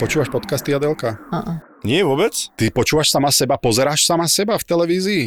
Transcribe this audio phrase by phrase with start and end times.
[0.00, 1.20] Počúvaš podcasty, Adelka?
[1.28, 1.60] Uh-uh.
[1.84, 2.32] Nie vôbec?
[2.56, 5.24] Ty počúvaš sama seba, pozeráš sama seba v televízii?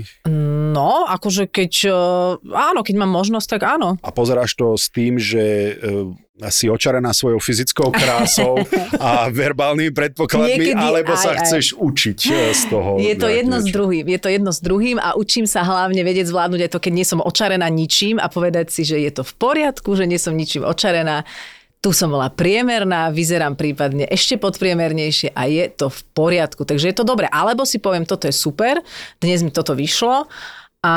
[0.73, 4.01] No, akože keď, uh, áno, keď mám možnosť, tak áno.
[4.01, 8.65] A pozeráš to s tým, že uh, si očarená svojou fyzickou krásou
[8.97, 11.41] a verbálnymi predpokladmi, Niekedy alebo sa aj, aj.
[11.45, 12.91] chceš učiť uh, z toho?
[12.97, 13.77] Je to jedno s niečo?
[13.77, 16.93] druhým, je to jedno s druhým a učím sa hlavne vedieť zvládnuť aj to, keď
[16.97, 20.33] nie som očarená ničím a povedať si, že je to v poriadku, že nie som
[20.33, 21.29] ničím očarená.
[21.83, 26.63] Tu som bola priemerná, vyzerám prípadne ešte podpriemernejšie a je to v poriadku.
[26.63, 27.27] Takže je to dobré.
[27.27, 28.79] Alebo si poviem, toto je super,
[29.19, 30.31] dnes mi toto vyšlo.
[30.79, 30.93] A,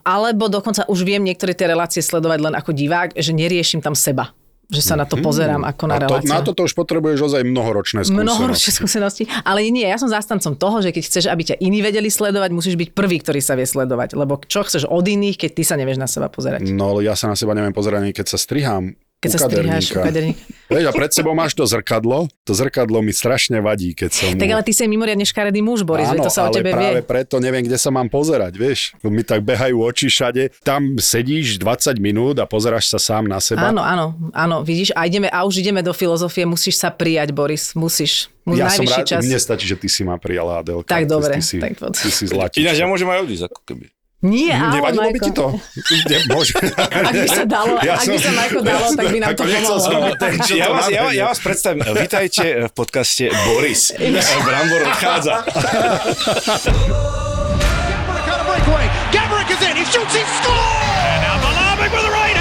[0.00, 4.32] alebo dokonca už viem niektoré tie relácie sledovať len ako divák, že neriešim tam seba.
[4.68, 6.02] Že sa na to pozerám ako na Mhm.
[6.02, 6.32] Reláciu.
[6.32, 8.24] na toto už potrebuješ ozaj mnohoročné skúsenosti.
[8.24, 9.22] Mnohoročné skúsenosti.
[9.44, 12.80] Ale nie, ja som zástancom toho, že keď chceš, aby ťa iní vedeli sledovať, musíš
[12.80, 14.16] byť prvý, ktorý sa vie sledovať.
[14.16, 16.72] Lebo čo chceš od iných, keď ty sa nevieš na seba pozerať?
[16.72, 18.96] No, ale ja sa na seba neviem pozerať, keď sa strihám.
[19.22, 20.42] Keď u sa striháš u kaderníka.
[20.66, 22.26] Vieš, a pred sebou máš to zrkadlo.
[22.42, 24.28] To zrkadlo mi strašne vadí, keď som...
[24.34, 26.98] Tak ale ty si mimoriadne škaredý muž, Boris, Áno, to sa o ale tebe práve
[26.98, 27.06] vie.
[27.06, 28.98] preto neviem, kde sa mám pozerať, vieš.
[29.00, 30.58] Mi tak behajú oči všade.
[30.60, 33.68] Tam sedíš 20 minút a pozeráš sa sám na seba.
[33.68, 37.78] Áno, áno, áno, vidíš, a, ideme, a už ideme do filozofie, musíš sa prijať, Boris,
[37.78, 38.26] musíš.
[38.42, 39.22] Mu ja som rád, čas.
[39.22, 40.90] mne stačí, že ty si ma prijala, Adelka.
[40.90, 41.94] Tak dobre, Ty si, tak poď.
[41.94, 42.58] ty si zlatička.
[42.58, 43.86] Ináč ja môžem aj odísť, ako keby.
[44.22, 45.24] Nie, áno, Nevadilo by Majko.
[45.24, 45.46] ti to?
[46.06, 46.54] Ne, môže.
[46.78, 50.06] Ak by sa dalo, ak by sa Majko dalo, tak by nám to som pomohlo.
[50.06, 51.82] byť ten, Ja to vás, ja, ja vás predstavím.
[51.92, 53.90] Vítajte v podcaste Boris.
[54.40, 55.34] Brambor odchádza.
[59.10, 59.76] Gabrick is in.
[59.76, 60.14] He shoots.
[60.14, 60.70] He scores.
[61.02, 62.36] And now Malavik with the right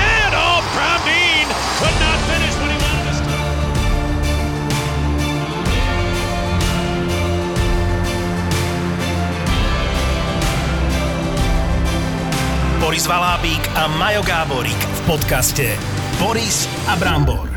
[12.91, 15.79] Boris Valábík a Majo Gáborík v podcaste
[16.19, 17.47] Boris a Brambor.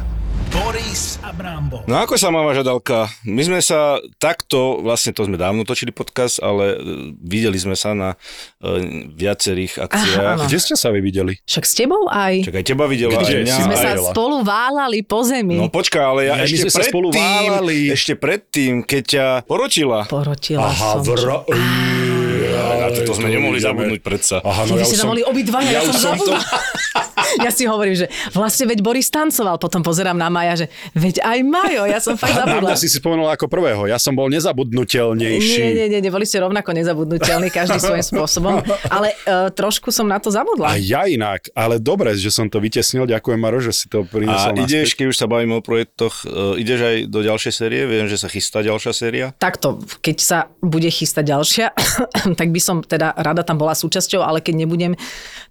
[0.54, 1.82] Boris a Brambor.
[1.90, 3.10] No ako sa má vaša Dalka?
[3.26, 7.98] My sme sa takto, vlastne to sme dávno točili podcast, ale e, videli sme sa
[7.98, 8.14] na
[8.62, 8.78] e,
[9.10, 10.38] viacerých akciách.
[10.38, 10.46] áno.
[10.46, 11.34] Kde ste sa vy videli?
[11.42, 12.46] Však s tebou aj.
[12.46, 13.26] Čak aj teba videla, Kde?
[13.26, 13.56] aj mňa.
[13.58, 13.82] Sme aj...
[13.82, 15.58] sa spolu váľali po zemi.
[15.58, 17.78] No počkaj, ale ja Ja, my ešte sme sa spolu predtým, válali.
[17.90, 20.06] ešte predtým, keď ťa porotila.
[20.06, 21.10] Porotila Aha, som.
[21.10, 21.42] vra...
[22.54, 23.68] A to, to sme nemohli ideme.
[23.68, 24.36] zabudnúť predsa.
[24.40, 25.12] Aha, No, no ja vy ste už tam som...
[25.12, 26.38] boli obidvaja, ja, ja som zabudla.
[27.40, 31.38] ja si hovorím, že vlastne veď Boris tancoval, potom pozerám na Maja, že veď aj
[31.42, 32.76] Majo, ja som fakt zabudla.
[32.78, 33.86] si si spomenula ako prvého.
[33.88, 35.60] Ja som bol nezabudnutelnejší.
[35.60, 40.06] Nie, nie, nie, nie, boli ste rovnako nezabudnutelní, každý svojím spôsobom, ale uh, trošku som
[40.06, 40.74] na to zabudla.
[40.74, 43.06] A ja inak, ale dobre, že som to vytesnil.
[43.06, 44.98] Ďakujem, Maro, že si to A priniesol ideš, naspäť.
[44.98, 47.80] keď už sa bavíme o projektoch, e, ideš aj do ďalšej série?
[47.86, 49.26] Viem, že sa chystá ďalšia séria.
[49.36, 51.66] Takto, keď sa bude chystať ďalšia,
[52.40, 54.92] tak by som teda rada tam bola súčasťou, ale keď nebudem,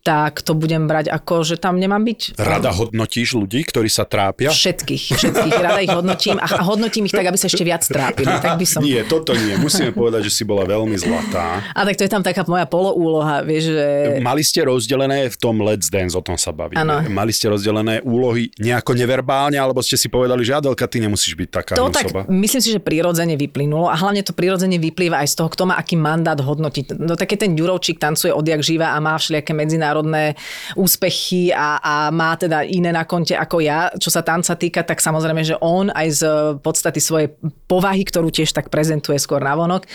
[0.03, 2.39] tak to budem brať ako, že tam nemám byť.
[2.39, 4.49] Rada hodnotíš ľudí, ktorí sa trápia?
[4.49, 5.53] Všetkých, všetkých.
[5.59, 8.29] Rada ich hodnotím a, hodnotím ich tak, aby sa ešte viac trápili.
[8.29, 8.81] Tak by som...
[8.83, 9.55] Nie, toto nie.
[9.61, 11.61] Musíme povedať, že si bola veľmi zlatá.
[11.71, 13.85] A tak to je tam taká moja poloúloha, vieš, že...
[14.19, 16.81] Mali ste rozdelené v tom Let's Dance, o tom sa bavíme.
[16.81, 17.05] Áno.
[17.07, 21.49] Mali ste rozdelené úlohy nejako neverbálne, alebo ste si povedali, že Adelka, ty nemusíš byť
[21.53, 22.25] taká To tak, osoba.
[22.27, 25.77] myslím si, že prirodzene vyplynulo a hlavne to prirodzene vyplýva aj z toho, kto má
[25.77, 26.97] aký mandát hodnotiť.
[26.97, 30.33] No také ten Ďurovčík tancuje odjak živa a má všelijaké medzinárodné
[30.73, 33.93] úspechy a, a má teda iné na konte ako ja.
[33.95, 36.21] Čo sa tanca týka, tak samozrejme, že on aj z
[36.59, 37.29] podstaty svojej
[37.69, 39.87] povahy, ktorú tiež tak prezentuje skôr na vonok,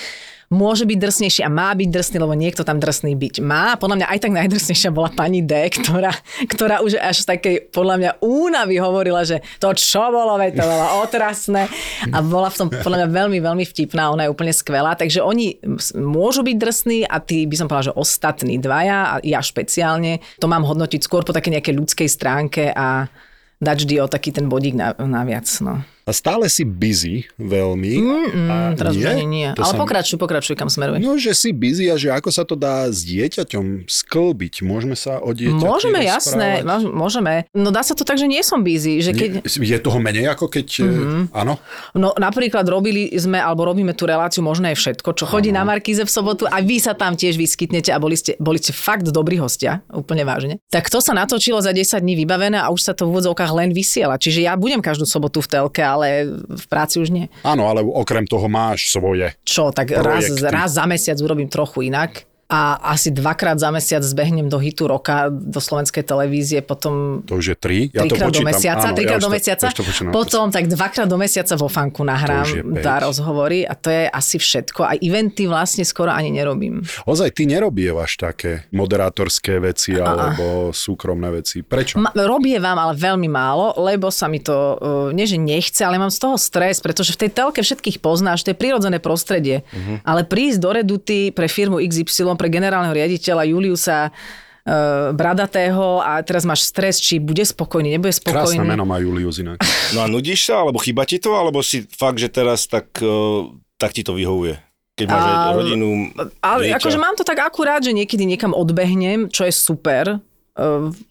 [0.49, 3.77] môže byť drsnejší a má byť drsný, lebo niekto tam drsný byť má.
[3.77, 6.12] Podľa mňa aj tak najdrsnejšia bola pani D, ktorá,
[6.49, 10.87] ktorá už až takej, podľa mňa, únavy hovorila, že to čo bolo, veď to bolo
[11.05, 11.69] otrasné.
[12.09, 14.97] A bola v tom podľa mňa veľmi, veľmi vtipná, ona je úplne skvelá.
[14.97, 15.61] Takže oni
[16.00, 20.49] môžu byť drsní a tí by som povedala, že ostatní dvaja a ja špeciálne to
[20.49, 23.12] mám hodnotiť skôr po také nejakej ľudskej stránke a
[23.59, 25.47] dať vždy o taký ten bodík na, naviac.
[25.61, 25.83] No.
[26.08, 27.93] A stále si busy veľmi.
[28.00, 29.49] Mm, a teraz už ani nie.
[29.52, 31.05] Ale sa- pokračuj, pokračuj, kam smeruješ.
[31.05, 34.64] No, že si busy a že ako sa to dá s dieťaťom sklbiť.
[34.64, 37.44] Môžeme sa o dieťati Môžeme, jasné, môžeme.
[37.52, 39.44] No dá sa to tak, že nie som busy, že keď...
[39.44, 40.66] Nie- Je toho menej ako keď...
[40.81, 41.22] Mm-hmm.
[41.37, 41.60] Áno?
[41.93, 46.00] No napríklad robili sme, alebo robíme tú reláciu Možné je všetko, čo chodí na Markíze
[46.00, 49.37] v sobotu a vy sa tam tiež vyskytnete a boli ste, boli ste fakt dobrí
[49.37, 50.62] hostia, úplne vážne.
[50.72, 53.76] Tak to sa natočilo za 10 dní vybavené a už sa to v úvodzovkách len
[53.76, 54.16] vysiela.
[54.16, 55.98] Čiže ja budem každú sobotu v telke, ale
[56.45, 57.27] v práci už nie.
[57.43, 59.33] Áno, ale okrem toho máš svoje.
[59.43, 64.49] Čo, tak raz, raz za mesiac urobím trochu inak a asi dvakrát za mesiac zbehnem
[64.49, 67.79] do hitu roka do slovenskej televízie, potom To už je tri.
[67.93, 70.11] Ja to trikrát do mesiaca, Áno, trikrát ja do to- mesiaca, to počítam.
[70.11, 74.37] potom tak dvakrát do mesiaca vo fanku nahrám To dá rozhovory a to je asi
[74.37, 74.81] všetko.
[74.83, 76.81] A eventy vlastne skoro ani nerobím.
[77.05, 81.61] Ozaj, ty nerobievaš také moderátorské veci alebo súkromné veci.
[81.61, 82.00] Prečo?
[82.00, 84.77] Ma, robievam, ale veľmi málo, lebo sa mi to, uh,
[85.12, 88.50] nie že nechce, ale mám z toho stres, pretože v tej telke všetkých poznáš, to
[88.50, 89.69] je prirodzené prostredie.
[89.69, 90.00] Mhm.
[90.03, 96.46] Ale prísť do Reduty pre firmu XY, pre generálneho riaditeľa Juliusa uh, Bradatého a teraz
[96.46, 98.62] máš stres, či bude spokojný, nebude spokojný.
[98.62, 99.58] Krásne meno má Julius inak.
[99.88, 103.40] No a nudíš sa, alebo chýba ti to, alebo si fakt, že teraz tak, eh,
[103.75, 104.61] tak ti to vyhovuje?
[104.94, 106.11] Keď máš A- rodinu,
[106.43, 106.76] Ale dieťa.
[106.76, 110.19] akože mám to tak akurát, že niekedy niekam odbehnem, čo je super,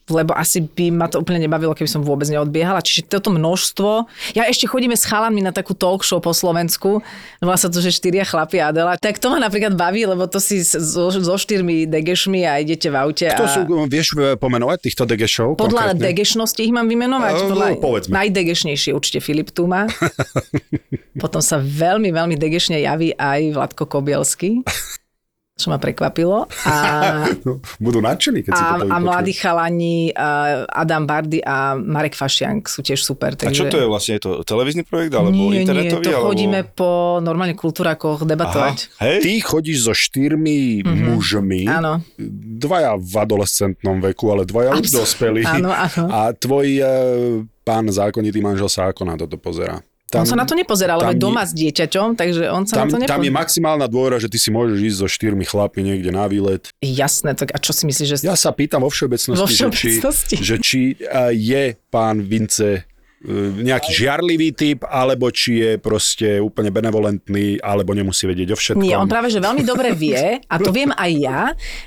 [0.07, 2.83] lebo asi by ma to úplne nebavilo, keby som vôbec neodbiehala.
[2.83, 4.07] Čiže toto množstvo.
[4.35, 6.99] Ja ešte chodíme s chalanmi na takú talk show po Slovensku.
[7.39, 8.99] Volá sa to, že štyria chlapi Adela.
[8.99, 12.95] Tak to ma napríklad baví, lebo to si so, so štyrmi degešmi a idete v
[12.99, 13.27] aute.
[13.31, 13.51] To a...
[13.51, 15.55] sú, vieš pomenovať týchto degešov?
[15.55, 16.03] Podľa konkrétne?
[16.11, 17.35] degešnosti ich mám vymenovať.
[17.35, 17.67] Eh, Podľa...
[17.71, 18.11] no, povedzme.
[18.15, 19.87] Najdegešnejší určite Filip Tuma.
[21.23, 24.61] Potom sa veľmi, veľmi degešne javí aj Vladko Kobielsky,
[25.57, 26.45] čo ma prekvapilo.
[26.69, 26.73] A,
[27.47, 30.13] No, budú nadšení, keď si a, to a mladí chalani
[30.69, 33.33] Adam Bardy a Marek Fašiank sú tiež super.
[33.33, 33.73] A čo Takže...
[33.73, 34.11] to je vlastne?
[34.17, 36.05] Je to televízny projekt, alebo nie, nie, internetový?
[36.05, 36.29] to alebo...
[36.29, 38.77] chodíme po normálne kultúrakoch Aha, debatovať.
[39.01, 39.17] hej?
[39.25, 41.05] Ty chodíš so štyrmi mm-hmm.
[41.09, 41.61] mužmi.
[41.65, 42.05] Áno.
[42.57, 45.41] dvaja v adolescentnom veku, ale dvaja už Abs- dospelí.
[45.41, 46.05] áno, áno.
[46.13, 46.85] A tvoj e,
[47.65, 49.17] pán zákonitý manžel sa ako na
[50.07, 50.23] pozerá?
[50.23, 53.03] on sa na to nepozerá, lebo tam doma s dieťaťom, takže on sa Tam, na
[53.03, 56.25] to tam je maximálna dôvera, že ty si môžeš ísť so štyrmi chlapmi niekde na
[56.31, 56.71] výlet.
[56.79, 58.15] Jasné, tak a čo si myslíš, že...
[58.23, 60.35] Ja sa pýtam vo všeobecnosti, Vo Že, všeobecnosti.
[60.39, 62.81] či, že či e, je pán Vince e,
[63.67, 68.87] nejaký žiarlivý typ, alebo či je proste úplne benevolentný, alebo nemusí vedieť o všetkom.
[68.87, 71.41] Nie, on práve, že veľmi dobre vie, a to viem aj ja,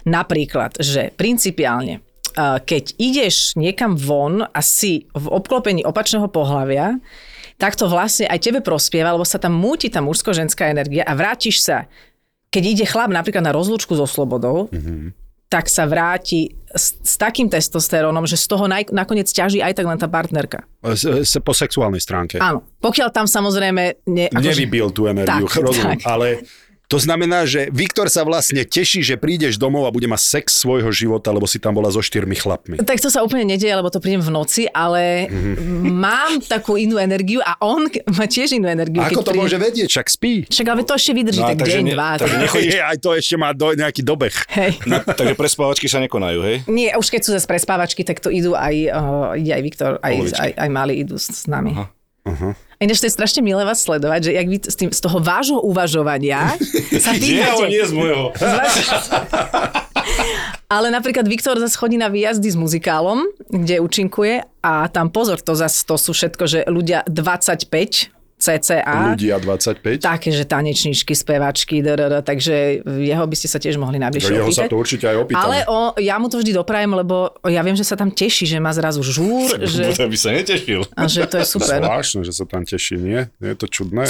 [0.04, 2.04] napríklad, že principiálne,
[2.36, 7.00] uh, keď ideš niekam von a si v obklopení opačného pohľavia,
[7.60, 11.60] tak to vlastne aj tebe prospieva, lebo sa tam múti tá mužsko-ženská energia a vrátiš
[11.60, 11.84] sa,
[12.48, 15.12] keď ide chlap napríklad na rozlúčku so slobodou, mm-hmm.
[15.52, 19.86] tak sa vráti s, s takým testosterónom, že z toho naj, nakoniec ťaží aj tak
[19.86, 20.64] len tá partnerka.
[20.80, 22.40] S, s, po sexuálnej stránke.
[22.40, 22.64] Áno.
[22.80, 24.08] Pokiaľ tam samozrejme...
[24.08, 26.08] Ne, akože- Nevybil tú energiu, Tak, rozumiem, tak.
[26.08, 26.26] ale
[26.90, 30.90] to znamená, že Viktor sa vlastne teší, že prídeš domov a bude mať sex svojho
[30.90, 32.76] života, lebo si tam bola so štyrmi chlapmi.
[32.80, 35.86] Tak to sa úplne nedieje, lebo to prídem v noci, ale Mhm.
[35.88, 38.98] mám takú inú energiu a on má tiež inú energiu.
[38.98, 40.32] Ako keď to príde- môže vedieť, však spí.
[40.44, 42.08] Však ale to ešte vydrží No a tak deň, ne- dva.
[42.16, 44.34] takže tak- nechodíš- aj to ešte má do, nejaký dobeh.
[44.50, 44.70] Hej.
[44.84, 46.56] No, takže prespávačky sa nekonajú, hej?
[46.66, 48.98] Nie, už keď sú zase prespávačky, tak to idú aj, uh,
[49.32, 50.42] ide aj Viktor, aj, Polovičky.
[50.42, 51.70] aj, aj Mali idú s, s nami.
[51.72, 51.86] Aha.
[52.22, 52.52] Uh-huh.
[52.80, 55.60] Ináč to je strašne milé vás sledovať, že jak vy z, tým, z toho vášho
[55.60, 56.56] uvažovania
[57.04, 57.68] sa pýtate...
[57.68, 58.32] z môjho.
[60.72, 65.52] Ale napríklad Viktor zase chodí na výjazdy s muzikálom, kde účinkuje a tam pozor, to
[65.52, 68.80] zase to sú všetko, že ľudia 25 cca.
[69.12, 70.00] Ľudia 25.
[70.00, 74.64] Také, že tanečníčky, spevačky, drr, takže jeho by ste sa tiež mohli najbližšie Jeho sa
[74.64, 74.70] opýtať.
[74.72, 75.44] to určite aj opýtam.
[75.44, 78.56] Ale o, ja mu to vždy doprajem, lebo ja viem, že sa tam teší, že
[78.56, 80.88] má zrazu žúr, že, by sa netešil.
[80.96, 81.84] a že to je super.
[81.84, 82.96] Zvláštne, že sa tam teší?
[82.96, 84.08] Nie je to čudné?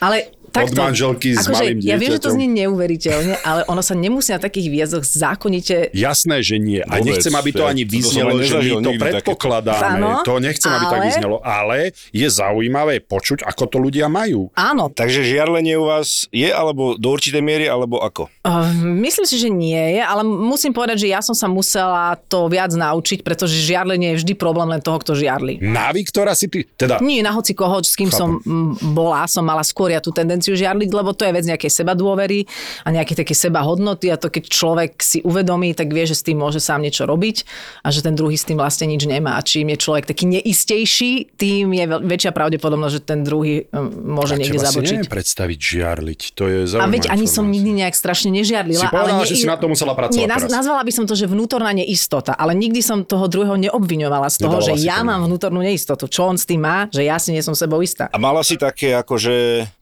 [0.00, 2.36] Ale takto, manželky s malým ja viem, že to dieťaťom.
[2.36, 6.80] znie neuveriteľne, ale ono sa nemusí na takých výjazdoch zákonite Jasné, že nie.
[6.82, 9.98] A Vôbec, nechcem, aby to ani som vyznelo, aj že my to predpokladáme.
[9.98, 11.36] Áno, to nechcem, aby tak ale- vyznelo.
[11.40, 11.78] Ale
[12.12, 14.52] je zaujímavé počuť, ako to ľudia majú.
[14.52, 18.28] áno, Takže žiarlenie u vás je, alebo do určitej miery, alebo ako?
[18.44, 18.70] Uh,
[19.02, 22.72] myslím si, že nie je, ale musím povedať, že ja som sa musela to viac
[22.72, 25.58] naučiť, pretože žiarlenie je vždy problém len toho, kto žiarli.
[25.64, 26.68] Na Viktora si ty...
[26.76, 30.12] Teda, Nie na hoci koho, s kým som mm, bola, som mala skôr ja tú
[30.12, 32.44] tendenciu tendenciu žiarliť, lebo to je vec nejakej seba dôvery
[32.84, 36.20] a nejaké také seba hodnoty a to keď človek si uvedomí, tak vie, že s
[36.20, 37.48] tým môže sám niečo robiť
[37.80, 39.40] a že ten druhý s tým vlastne nič nemá.
[39.40, 43.88] A čím je človek taký neistejší, tým je väčšia pravdepodobnosť, že ten druhý um,
[44.20, 44.92] môže niekde Teba si zabočiť.
[44.92, 46.20] neviem predstaviť žiarliť.
[46.36, 48.84] To je A veď ani som nikdy nejak strašne nežiarlila.
[48.84, 50.52] Si povedala, ale že si na to musela pracovať Nie, naz, teraz.
[50.52, 54.60] nazvala by som to, že vnútorná neistota, ale nikdy som toho druhého neobviňovala z toho,
[54.60, 56.04] Nedávala že si ja mám vnútornú neistotu.
[56.10, 58.10] Čo on s tým má, že ja si nie som sebou istá.
[58.12, 59.34] A mala si také, akože,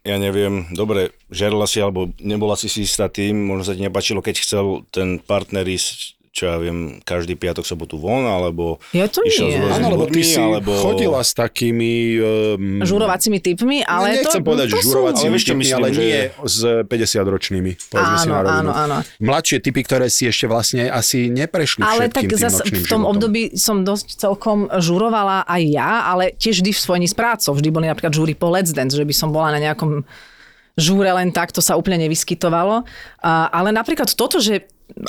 [0.04, 4.18] ja neviem, dobre, žerla si, alebo nebola si si istá tým, možno sa ti nepačilo,
[4.18, 9.22] keď chcel ten partner ísť, čo ja viem, každý piatok, sobotu von, alebo Ja to
[9.22, 9.54] išiel nie.
[9.56, 10.74] rôznymi Áno, lebo ty si alebo...
[10.74, 12.18] chodila s takými...
[12.18, 15.88] Um, Žurovacími typmi, ale nechcem to, povedať, to že sú- žurovacími čo typmi, myslím, ale
[15.88, 16.56] že- nie s
[16.90, 17.70] 50-ročnými.
[17.86, 18.58] Povedzme si Áno, na rovinu.
[18.66, 18.96] áno, áno.
[19.20, 23.00] Mladšie typy, ktoré si ešte vlastne asi neprešli Ale tak zase v tom životom.
[23.06, 27.54] období som dosť celkom žurovala aj ja, ale tiež vždy v spojení s prácou.
[27.54, 30.02] Vždy boli napríklad žúry po Let's Dance, že by som bola na nejakom
[30.74, 32.82] žúre len tak, to sa úplne nevyskytovalo.
[33.22, 34.66] A, ale napríklad toto, že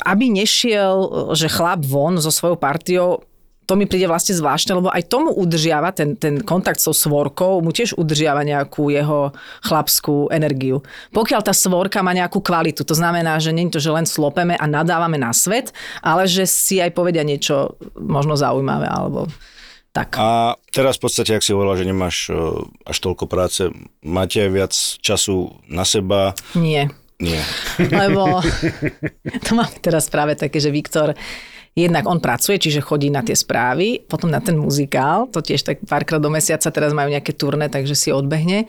[0.08, 3.20] aby nešiel, že chlap von so svojou partiou,
[3.66, 7.74] to mi príde vlastne zvláštne, lebo aj tomu udržiava ten, ten kontakt so svorkou, mu
[7.74, 9.34] tiež udržiava nejakú jeho
[9.66, 10.86] chlapskú energiu.
[11.10, 14.54] Pokiaľ tá svorka má nejakú kvalitu, to znamená, že nie je to, že len slopeme
[14.54, 19.26] a nadávame na svet, ale že si aj povedia niečo možno zaujímavé, alebo
[19.96, 20.20] tak.
[20.20, 22.36] A teraz v podstate, ak si hovorila, že nemáš e,
[22.84, 23.72] až toľko práce,
[24.04, 26.36] máte aj viac času na seba?
[26.52, 26.92] Nie.
[27.16, 27.40] Nie.
[28.04, 28.44] Lebo
[29.40, 31.16] to máme teraz práve také, že Viktor
[31.72, 35.80] jednak on pracuje, čiže chodí na tie správy, potom na ten muzikál, to tiež tak
[35.88, 38.68] párkrát do mesiaca, teraz majú nejaké turné, takže si odbehne.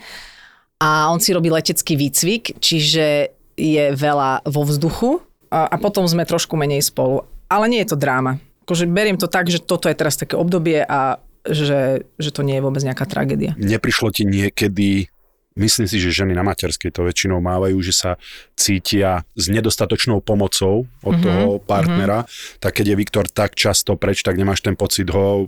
[0.80, 5.20] A on si robí letecký výcvik, čiže je veľa vo vzduchu
[5.50, 7.26] a, a potom sme trošku menej spolu.
[7.48, 8.40] Ale nie je to dráma.
[8.68, 12.60] Akože beriem to tak, že toto je teraz také obdobie a že, že to nie
[12.60, 13.56] je vôbec nejaká tragédia.
[13.56, 15.08] Neprišlo ti niekedy,
[15.56, 18.12] myslím si, že ženy na materskej to väčšinou mávajú, že sa
[18.54, 22.28] cítia s nedostatočnou pomocou od Mhm, toho partnera,
[22.60, 25.48] tak keď je Viktor tak často preč, tak nemáš ten pocit ho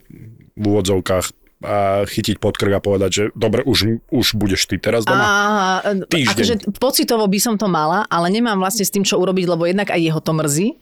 [0.55, 5.03] v úvodzovkách a chytiť pod krk a povedať, že dobre, už, už budeš ty teraz
[5.03, 5.19] doma.
[5.83, 6.31] A, Týždeň.
[6.31, 9.91] akože pocitovo by som to mala, ale nemám vlastne s tým, čo urobiť, lebo jednak
[9.91, 10.79] aj jeho to mrzí.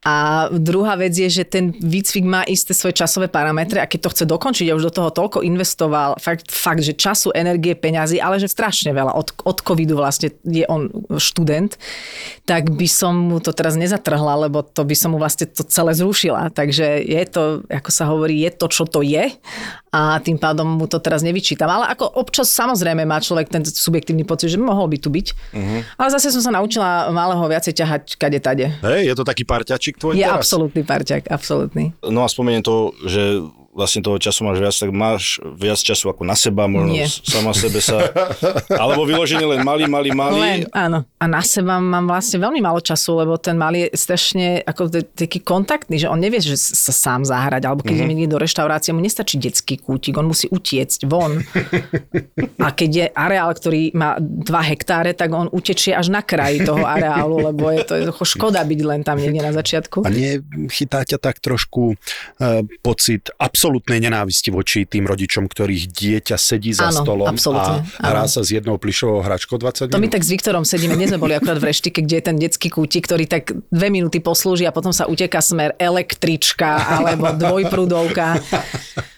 [0.00, 4.12] A druhá vec je, že ten výcvik má isté svoje časové parametre a keď to
[4.16, 8.40] chce dokončiť a už do toho toľko investoval, fakt, fakt že času, energie, peňazí, ale
[8.40, 9.12] že strašne veľa.
[9.12, 10.88] Od, od covidu vlastne je on
[11.20, 11.76] študent,
[12.48, 15.92] tak by som mu to teraz nezatrhla, lebo to by som mu vlastne to celé
[15.92, 16.48] zrušila.
[16.48, 19.36] Takže je to, ako sa hovorí, je to, čo to je
[19.90, 21.66] a tým pádom mu to teraz nevyčítam.
[21.66, 25.26] Ale ako občas samozrejme má človek ten subjektívny pocit, že mohol by tu byť.
[25.50, 25.82] Uh-huh.
[25.98, 28.70] Ale zase som sa naučila malého viacej ťahať kade tade.
[28.86, 30.44] Hej, je to taký parťačik tvoj Je teraz?
[30.44, 31.96] absolútny parťák, absolútny.
[32.04, 33.40] No a spomeniem to, že
[33.80, 37.08] vlastne toho času máš viac, tak máš viac času ako na seba, možno Nie.
[37.08, 38.12] sama sebe sa...
[38.68, 40.40] Alebo vyloženie len malý, malý, malý.
[40.40, 41.08] Len, áno.
[41.16, 45.40] A na seba mám vlastne veľmi málo času, lebo ten malý je strašne ako taký
[45.40, 48.20] kontaktný, že on nevie, že sa sám zahrať, alebo keď mm-hmm.
[48.20, 51.40] ide do reštaurácie, mu nestačí detský kútik, on musí utiecť von.
[52.66, 56.84] A keď je areál, ktorý má 2 hektáre, tak on utečie až na kraji toho
[56.84, 60.04] areálu, lebo je to jednoducho škoda byť len tam niekde na začiatku.
[60.04, 63.32] A nechytá ťa tak trošku e, pocit
[63.70, 68.42] absolútnej nenávisti voči tým rodičom, ktorých dieťa sedí za Áno, stolom absolútne, a hrá sa
[68.42, 70.18] s jednou plišovou hračkou 20 To my minút?
[70.18, 73.06] tak s Viktorom sedíme, dnes sme boli akurát v reštike, kde je ten detský kútik,
[73.06, 78.42] ktorý tak dve minúty poslúži a potom sa uteká smer električka alebo dvojprúdovka.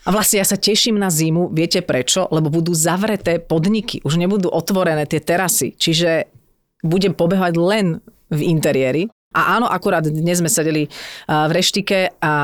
[0.05, 2.29] A vlastne ja sa teším na zimu, viete prečo?
[2.29, 6.29] Lebo budú zavreté podniky, už nebudú otvorené tie terasy, čiže
[6.85, 9.09] budem pobehovať len v interiéri.
[9.33, 10.93] A áno, akurát dnes sme sedeli
[11.29, 12.35] v reštike a,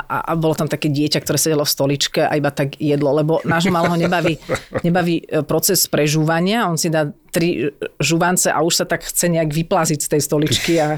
[0.00, 3.44] a, a bolo tam také dieťa, ktoré sedelo v stoličke a iba tak jedlo, lebo
[3.44, 4.40] nášho malého nebaví,
[4.86, 6.64] nebaví e, proces prežúvania.
[6.64, 7.68] On si dá tri
[8.00, 10.96] žuvance a už sa tak chce nejak vyplaziť z tej stoličky a,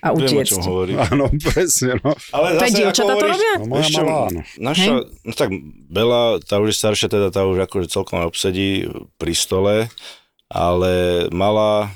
[0.00, 0.50] a Viem, o utiecť.
[0.56, 0.92] čom hovorí.
[0.96, 2.16] Áno, presne, no.
[2.32, 3.52] Ale aj dievčatá to robia?
[3.60, 4.40] No, moja čo, malá, áno.
[4.56, 5.50] Naša, no tak
[5.86, 8.88] Bela, tá už je staršia, teda tá už akože celkom obsedí
[9.20, 9.74] pri stole,
[10.46, 11.90] ale malá,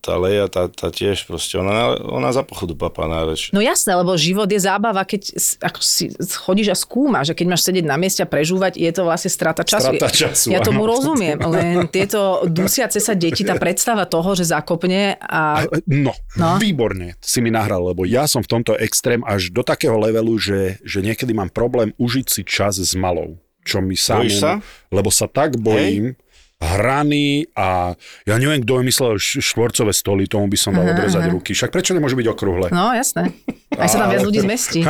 [0.00, 3.52] tá Leja, tá, tá tiež proste, ona, ona za pochodu papá na reč.
[3.52, 6.08] No jasné, lebo život je zábava, keď ako si
[6.40, 9.60] chodíš a skúmaš, že keď máš sedieť na mieste a prežúvať, je to vlastne strata
[9.68, 9.92] času.
[9.92, 10.96] Strata času, ja tomu áno.
[10.96, 16.56] rozumiem, len tieto dusiace sa deti, tá predstava toho, že zakopne a No, No.
[16.56, 20.40] no, výborne si mi nahral, lebo ja som v tomto extrém až do takého levelu,
[20.40, 23.36] že, že niekedy mám problém užiť si čas s malou.
[23.60, 24.24] Čo mi sám...
[24.32, 24.56] Sa?
[24.88, 26.16] Lebo sa tak bojím,
[26.60, 27.96] hraný a
[28.28, 31.56] ja neviem, kto vymyslel štvorcové stoly, tomu by som dal odrezať ruky.
[31.56, 32.68] Však prečo nemôže byť okrúhle?
[32.68, 33.32] no jasné.
[33.80, 34.84] Aj sa tam viac ľudí zmestí.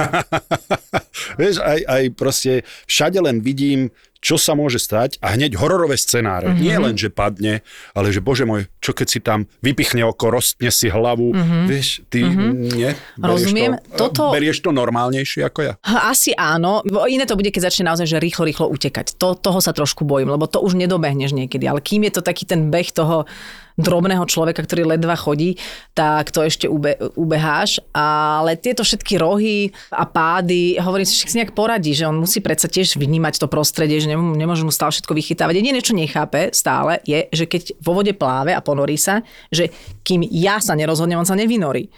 [1.40, 2.52] Vieš, aj, aj proste
[2.90, 6.52] všade len vidím, čo sa môže stať a hneď hororové scenáre.
[6.52, 6.62] Mm-hmm.
[6.62, 7.64] Nie len, že padne,
[7.96, 11.32] ale že bože môj, čo keď si tam vypichne oko, rostne si hlavu.
[11.32, 11.64] Mm-hmm.
[11.66, 12.52] Vieš, ty mm-hmm.
[12.76, 12.90] nie?
[13.16, 13.72] Berieš Rozumiem.
[13.96, 15.72] To, Toto- Berieš to normálnejšie ako ja?
[15.84, 16.84] Asi áno.
[17.08, 19.16] Iné to bude, keď začne naozaj, že rýchlo, rýchlo utekať.
[19.16, 21.64] To, toho sa trošku bojím, lebo to už nedobehneš niekedy.
[21.64, 23.24] Ale kým je to taký ten beh toho
[23.80, 25.56] drobného človeka, ktorý ledva chodí,
[25.96, 27.80] tak to ešte ube, ubeháš.
[27.96, 32.44] Ale tieto všetky rohy a pády, hovorím si, že si nejak poradí, že on musí
[32.44, 35.54] predsa tiež vnímať to prostredie, že nemô- nemôže mu stále všetko vychytávať.
[35.58, 39.72] Jediné, čo nechápe stále, je, že keď vo vode pláve a ponorí sa, že
[40.04, 41.88] kým ja sa nerozhodnem, on sa nevynorí.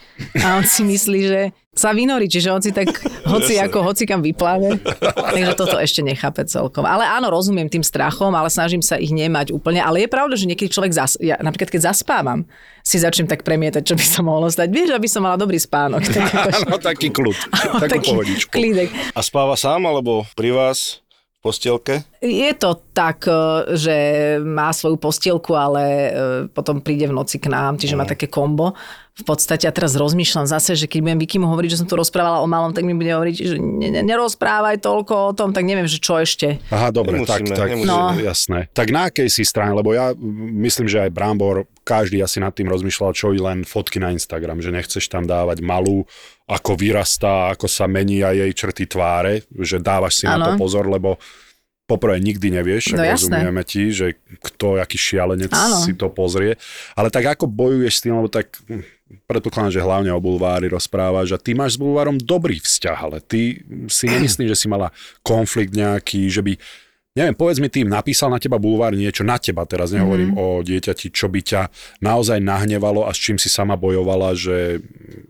[0.41, 1.41] A on si myslí, že
[1.73, 2.89] sa vynorí, čiže on si tak
[3.33, 4.77] hoci ako, hoci kam vypláve.
[5.11, 6.85] Takže toto ešte nechápe celkom.
[6.85, 9.81] Ale áno, rozumiem tým strachom, ale snažím sa ich nemať úplne.
[9.81, 12.45] Ale je pravda, že niekedy človek, zas, ja, napríklad keď zaspávam,
[12.81, 14.67] si začnem tak premietať, čo by sa mohlo stať.
[14.69, 16.03] Vieš, aby som mala dobrý spánok.
[16.03, 17.37] Tak akože, No taký kľud,
[17.83, 18.51] takú pohodičku.
[18.51, 18.89] klídek.
[19.11, 21.02] A spáva sám, alebo pri vás
[21.43, 22.07] postielke?
[22.23, 23.95] Je to tak, e, že
[24.39, 26.09] má svoju postielku, ale e,
[26.47, 28.71] potom príde v noci k nám, čiže má také kombo.
[29.13, 32.41] V podstate ja teraz rozmýšľam zase, že keď budem Vikimu hovoriť, že som tu rozprávala
[32.41, 35.85] o malom, tak mi bude hovoriť, že ne, ne, nerozprávaj toľko o tom, tak neviem,
[35.85, 36.57] že čo ešte.
[36.73, 37.93] Aha, dobre, tak, Nemusíme, tak nemusíme.
[37.93, 38.17] no.
[38.17, 38.59] jasné.
[38.73, 42.55] Tak na akej si strane, lebo ja mm, myslím, že aj Brambor, každý asi nad
[42.57, 46.09] tým rozmýšľal, čo i len fotky na Instagram, že nechceš tam dávať malú,
[46.53, 50.85] ako vyrastá, ako sa mení aj jej črty tváre, že dávaš si na to pozor,
[50.85, 51.17] lebo
[51.83, 55.83] poprvé nikdy nevieš, No rozumieme ti, že kto, aký šialenec Áno.
[55.83, 56.55] si to pozrie.
[56.95, 58.81] Ale tak ako bojuješ s tým, lebo tak hm,
[59.27, 63.61] predpokladám, že hlavne o bulvári rozprávaš a ty máš s bulvárom dobrý vzťah, ale ty
[63.91, 66.55] si nemyslím, že si mala konflikt nejaký, že by
[67.13, 70.57] Neviem, povedz mi tým, napísal na teba bulvár niečo, na teba teraz, nehovorím mm-hmm.
[70.57, 71.61] o dieťati, čo by ťa
[72.01, 74.81] naozaj nahnevalo a s čím si sama bojovala, že,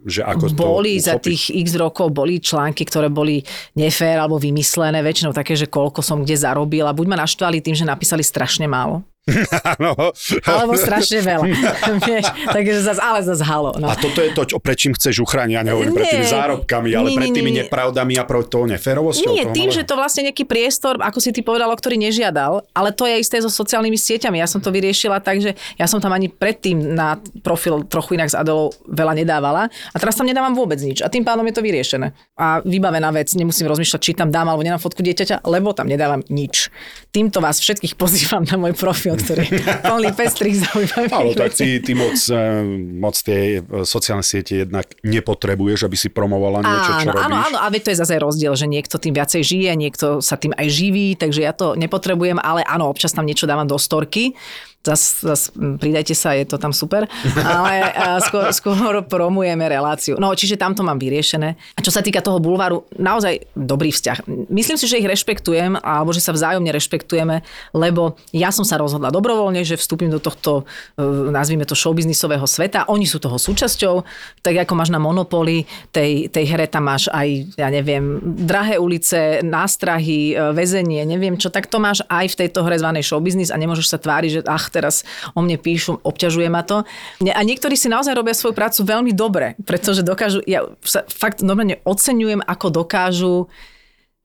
[0.08, 1.28] že ako Boli to za uchopiť?
[1.28, 3.44] tých x rokov, boli články, ktoré boli
[3.76, 7.76] nefér alebo vymyslené, väčšinou také, že koľko som kde zarobil a buď ma naštvali tým,
[7.76, 9.04] že napísali strašne málo,
[9.80, 10.12] Áno.
[10.44, 11.46] alebo strašne veľa.
[12.08, 13.72] Vieš, takže zas, ale zas halo.
[13.80, 13.88] No.
[13.88, 17.08] A toto je to, čo, pred čím chceš uchrániť, ja nehovorím pred tými zárobkami, ale
[17.08, 17.60] Nie, pred tými nie.
[17.64, 19.32] nepravdami a pred tou neférovosťou.
[19.32, 19.78] Nie, tým, malého.
[19.80, 23.16] že to vlastne nejaký priestor, ako si ty povedal, o ktorý nežiadal, ale to je
[23.24, 24.44] isté so sociálnymi sieťami.
[24.44, 27.16] Ja som to vyriešila tak, že ja som tam ani predtým na
[27.48, 31.24] profil trochu inak s Adelou veľa nedávala a teraz tam nedávam vôbec nič a tým
[31.24, 32.12] pádom je to vyriešené.
[32.36, 36.20] A vybavená vec, nemusím rozmýšľať, či tam dám alebo nedám fotku dieťaťa, lebo tam nedávam
[36.28, 36.68] nič.
[37.16, 41.80] Týmto vás všetkých pozývam na môj profil, ktorý je plný pestrých zaujímavých Áno, tak ty,
[41.80, 42.62] ty moc, eh,
[42.98, 47.26] moc tie eh, sociálne siete jednak nepotrebuješ, aby si promovala niečo, čo áno, robíš.
[47.28, 50.36] áno, áno, a veď to je zase rozdiel, že niekto tým viacej žije, niekto sa
[50.36, 54.36] tým aj živí, takže ja to nepotrebujem, ale áno, občas tam niečo dávam do storky,
[54.84, 57.08] zas, zas pridajte sa, je to tam super,
[57.40, 57.88] ale
[58.28, 60.20] skôr, skôr promujeme reláciu.
[60.20, 61.56] No, čiže tam to mám vyriešené.
[61.56, 64.28] A čo sa týka toho bulváru, naozaj dobrý vzťah.
[64.52, 67.40] Myslím si, že ich rešpektujem, alebo že sa vzájomne rešpektujeme,
[67.72, 70.68] lebo ja som sa rozhodla dobrovoľne, že vstúpim do tohto,
[71.00, 72.84] e, nazvime to showbiznisového sveta.
[72.92, 74.04] Oni sú toho súčasťou,
[74.44, 75.64] tak ako máš na Monopoly,
[75.96, 81.48] tej, tej hre tam máš aj, ja neviem, drahé ulice, nástrahy, e, väzenie, neviem čo,
[81.48, 84.73] tak to máš aj v tejto hre zvanej showbiznis a nemôžeš sa tváriť, že ach,
[84.74, 85.06] teraz
[85.38, 86.82] o mne píšu, obťažuje ma to.
[87.22, 91.78] A niektorí si naozaj robia svoju prácu veľmi dobre, pretože dokážu, ja sa fakt normálne
[91.86, 93.36] oceňujem, ako dokážu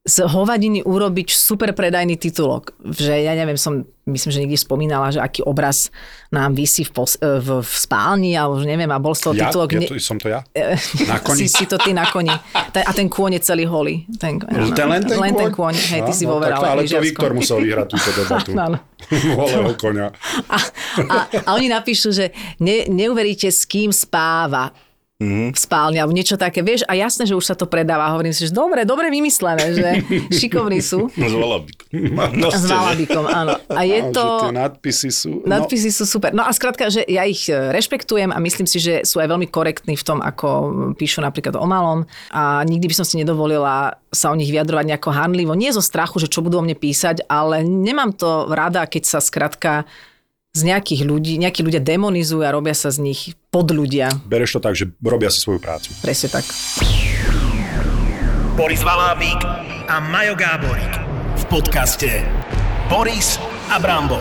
[0.09, 2.73] z hovadiny urobiť super predajný titulok.
[2.81, 5.93] Že ja neviem, som myslím, že niekde spomínala, že aký obraz
[6.33, 9.33] nám vysí v, pos, e, v, v spálni, alebo už neviem, a bol z toho
[9.37, 9.53] Ja?
[9.53, 9.69] titulok...
[9.77, 10.41] ja to, som to ja?
[11.09, 11.45] Na Si, koni?
[11.45, 12.33] si to ty na koni.
[12.73, 14.09] Ten, a ten kôň je celý holý.
[14.17, 14.73] Ten, áno.
[14.73, 15.41] Ten len ten len kôň?
[15.45, 15.73] ten kôň.
[15.77, 16.97] Hej, ty Á, si no, vo tak, Ale to.
[16.97, 18.51] Viktor musel vyhrať túto debatu.
[19.37, 20.09] Volého konia.
[20.49, 20.57] A,
[21.05, 24.73] a, a oni napíšu, že ne, neuveríte, s kým spáva
[25.19, 25.51] Mhm.
[25.51, 28.07] v spálni, alebo niečo také, vieš, a jasné, že už sa to predáva.
[28.15, 29.87] Hovorím si, že dobre, dobre vymyslené, že
[30.39, 31.11] šikovní sú.
[31.19, 31.87] No s valabikom.
[32.39, 32.69] No, S?
[32.69, 33.59] Valabikom, áno.
[33.67, 34.23] A je Áno, to...
[34.47, 35.43] Tie nadpisy sú...
[35.43, 36.31] Nadpisy sú super.
[36.31, 39.51] No a skrátka, že ja ich e, rešpektujem a myslím si, že sú aj veľmi
[39.51, 40.47] korektní v tom, ako
[40.95, 45.09] píšu napríklad o malom a nikdy by som si nedovolila sa o nich vyjadrovať nejako
[45.11, 45.53] hanlivo.
[45.53, 49.19] Nie zo strachu, že čo budú o mne písať, ale nemám to rada, keď sa
[49.19, 49.83] skrátka
[50.59, 54.11] z nejakých ľudí, nejakí ľudia demonizujú a robia sa z nich podľudia.
[54.27, 55.95] Bereš to tak, že robia si svoju prácu.
[56.03, 56.43] Presne tak.
[58.59, 59.39] Boris Valábík
[59.87, 60.93] a Majo Gáborík
[61.39, 62.27] v podcaste
[62.91, 63.39] Boris
[63.71, 64.19] a Brambor.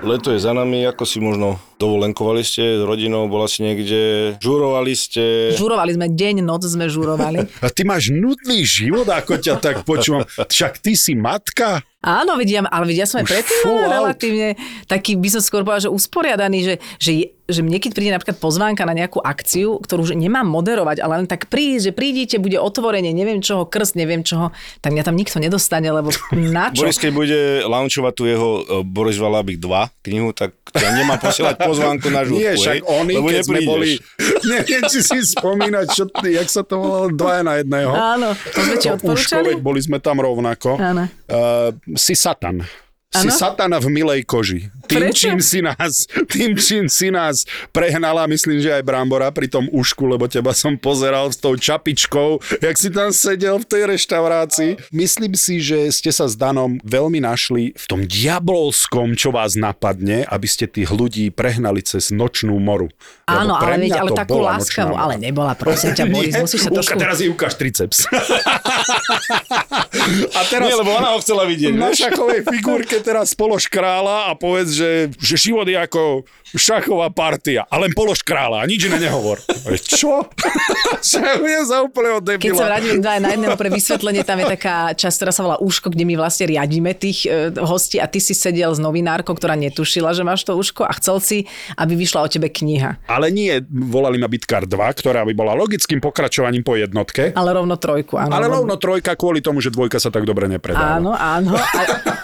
[0.00, 4.92] Leto je za nami, ako si možno dovolenkovali ste s rodinou, bola si niekde, žurovali
[4.92, 5.56] ste.
[5.56, 7.48] Žurovali sme deň, noc sme žurovali.
[7.64, 10.28] A ty máš nudný život, ako ťa tak počúvam.
[10.28, 11.80] Však ty si matka.
[12.00, 14.48] Áno, vidia, ale vidia som aj Už predtým relatívne
[14.88, 18.88] taký, by som skôr povedal, že usporiadaný, že, že, že mne keď príde napríklad pozvánka
[18.88, 23.12] na nejakú akciu, ktorú už nemám moderovať, ale len tak prísť, že prídite, bude otvorenie,
[23.12, 24.48] neviem čoho, krst, neviem čoho,
[24.80, 26.88] tak mňa tam nikto nedostane, lebo na čo?
[26.88, 31.68] Boris, keď bude launchovať tu jeho e, Boris Valabik 2 knihu, tak ťa nemá posielať
[31.70, 33.70] pozvánku na žúrku, Nie, však oni, lebo keď sme neprídeš.
[33.70, 33.90] boli...
[34.50, 37.90] Neviem, či si spomínať, čo, jak sa to volalo, dvaja na jedného.
[37.94, 39.54] Áno, to sme ti odporúčali?
[39.54, 40.76] Veď boli sme tam rovnako.
[40.76, 41.06] Áno.
[41.30, 42.62] Uh, si Satan.
[43.10, 43.34] Si Áno?
[43.34, 44.70] satana v milej koži.
[44.86, 45.34] Tým, Prečo?
[45.34, 47.42] čím si nás, tým, čím si nás
[47.74, 52.38] prehnala, myslím, že aj Brambora pri tom ušku, lebo teba som pozeral s tou čapičkou,
[52.62, 54.94] jak si tam sedel v tej reštaurácii.
[54.94, 60.22] Myslím si, že ste sa s Danom veľmi našli v tom diabolskom, čo vás napadne,
[60.30, 62.94] aby ste tých ľudí prehnali cez nočnú moru.
[63.26, 66.78] Áno, ale veď, ale takú bola láskavú, ale nebola, prosím ťa, Boris, musíš sa Uka,
[66.78, 66.98] trošku...
[67.02, 68.06] teraz jej ukáž triceps.
[70.38, 70.70] a teraz...
[70.70, 74.92] Nie, lebo ona ho chcela vidieť, na šachovej figurke teraz polož kráľa a povedz, že,
[75.16, 77.66] že život je ako šachová partia.
[77.68, 79.38] A len polož kráľa a nič iné nehovor.
[79.70, 80.26] Je, Čo?
[81.14, 82.68] Šachujem za úplného Keď sa debila.
[82.76, 86.04] vrátime dva na jedného pre vysvetlenie, tam je taká časť, ktorá sa volá Úško, kde
[86.04, 90.22] my vlastne riadíme tých e, hostí a ty si sedel s novinárkou, ktorá netušila, že
[90.26, 91.38] máš to Úško a chcel si,
[91.76, 93.06] aby vyšla o tebe kniha.
[93.06, 97.32] Ale nie, volali ma Bitkar 2, ktorá by bola logickým pokračovaním po jednotke.
[97.32, 98.32] Ale rovno trojku, áno.
[98.34, 100.98] Ale rovno trojka kvôli tomu, že dvojka sa tak dobre nepredáva.
[100.98, 101.54] Áno, áno.
[101.56, 101.80] A,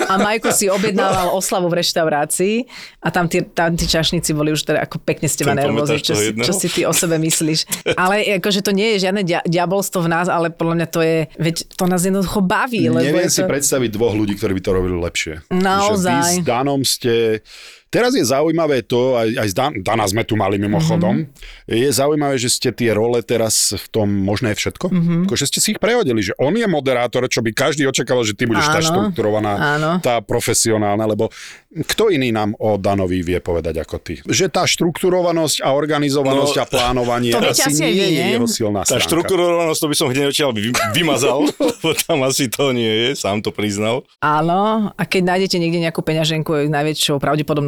[0.06, 2.56] a Majko si objednával oslavu v reštaurácii
[3.02, 6.16] a tam tí, tam tí čašníci boli už teda ako pekne ste ma nervózni, čo,
[6.16, 7.68] si, čo si ty o sebe myslíš.
[8.00, 11.18] Ale akože to nie je žiadne dia- diabolstvo v nás, ale podľa mňa to je,
[11.36, 12.88] veď to nás jednoducho baví.
[12.88, 13.48] Lebo Neviem je si to...
[13.50, 15.34] predstaviť dvoch ľudí, ktorí by to robili lepšie.
[15.52, 16.00] Naozaj.
[16.00, 17.12] Že vy s Danom ste...
[17.86, 21.70] Teraz je zaujímavé to, aj, aj Dan, Dana sme tu mali mimochodom, mm-hmm.
[21.70, 25.20] je zaujímavé, že ste tie role teraz v tom možné všetko, mm-hmm.
[25.30, 28.44] že ste si ich prehodili, že on je moderátor, čo by každý očakával, že ty
[28.44, 29.90] budeš tá Áno, štrukturovaná, áno.
[30.02, 31.30] tá profesionálna, lebo
[31.76, 34.18] kto iný nám o Danovi vie povedať ako ty?
[34.24, 38.32] Že tá štrukturovanosť a organizovanosť No, a plánovanie to asi nie je nie?
[38.34, 39.06] jeho silná Tá stránka.
[39.12, 43.44] štrukturovanosť, to by som hneď odtiaľ vy, vymazal, lebo tam asi to nie je, sám
[43.44, 44.02] to priznal.
[44.18, 47.20] Áno, a keď nájdete niekde nejakú peňaženku, je najväčšou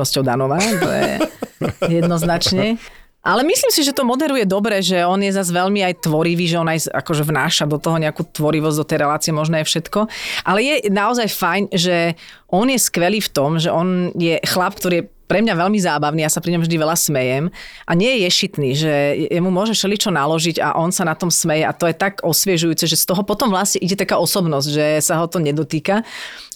[0.08, 1.10] pravdepodobnosťou Danova, to je
[2.00, 2.80] jednoznačne.
[3.18, 6.56] Ale myslím si, že to moderuje dobre, že on je zase veľmi aj tvorivý, že
[6.56, 10.08] on aj akože vnáša do toho nejakú tvorivosť, do tej relácie, možno je všetko.
[10.48, 12.16] Ale je naozaj fajn, že
[12.48, 16.24] on je skvelý v tom, že on je chlap, ktorý je pre mňa veľmi zábavný,
[16.24, 17.52] ja sa pri ňom vždy veľa smejem
[17.84, 18.92] a nie je ješitný, že
[19.28, 22.88] jemu môže všeličo naložiť a on sa na tom smeje a to je tak osviežujúce,
[22.88, 26.00] že z toho potom vlastne ide taká osobnosť, že sa ho to nedotýka.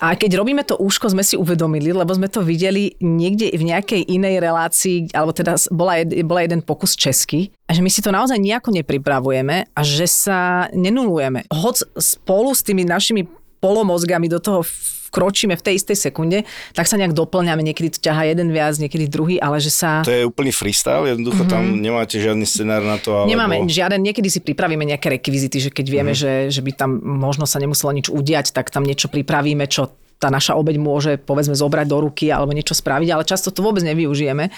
[0.00, 4.08] A keď robíme to úško, sme si uvedomili, lebo sme to videli niekde v nejakej
[4.08, 8.36] inej relácii, alebo teda bola, bola jeden pokus český, a že my si to naozaj
[8.36, 11.48] nejako nepripravujeme a že sa nenulujeme.
[11.48, 13.24] Hoď spolu s tými našimi
[13.62, 14.60] polomozgami do toho
[15.12, 17.60] vkročíme v tej istej sekunde, tak sa nejak doplňame.
[17.60, 20.00] Niekedy to ťahá jeden viac, niekedy druhý, ale že sa...
[20.00, 21.52] To je úplný freestyle, jednoducho mm-hmm.
[21.52, 23.12] tam nemáte žiadny scenár na to.
[23.12, 23.28] Alebo...
[23.28, 26.48] Nemáme žiaden, niekedy si pripravíme nejaké rekvizity, že keď vieme, mm-hmm.
[26.48, 30.30] že, že by tam možno sa nemuselo nič udiať, tak tam niečo pripravíme, čo tá
[30.30, 34.54] naša obeď môže povedzme zobrať do ruky alebo niečo spraviť, ale často to vôbec nevyužijeme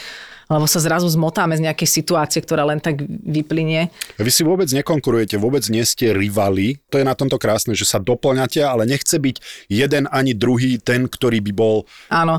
[0.49, 3.89] lebo sa zrazu zmotáme z nejakej situácie, ktorá len tak vyplynie.
[4.21, 6.81] Vy si vôbec nekonkurujete, vôbec nie ste rivali.
[6.93, 11.09] To je na tomto krásne, že sa doplňate, ale nechce byť jeden ani druhý ten,
[11.09, 11.77] ktorý by bol
[12.13, 12.39] Áno.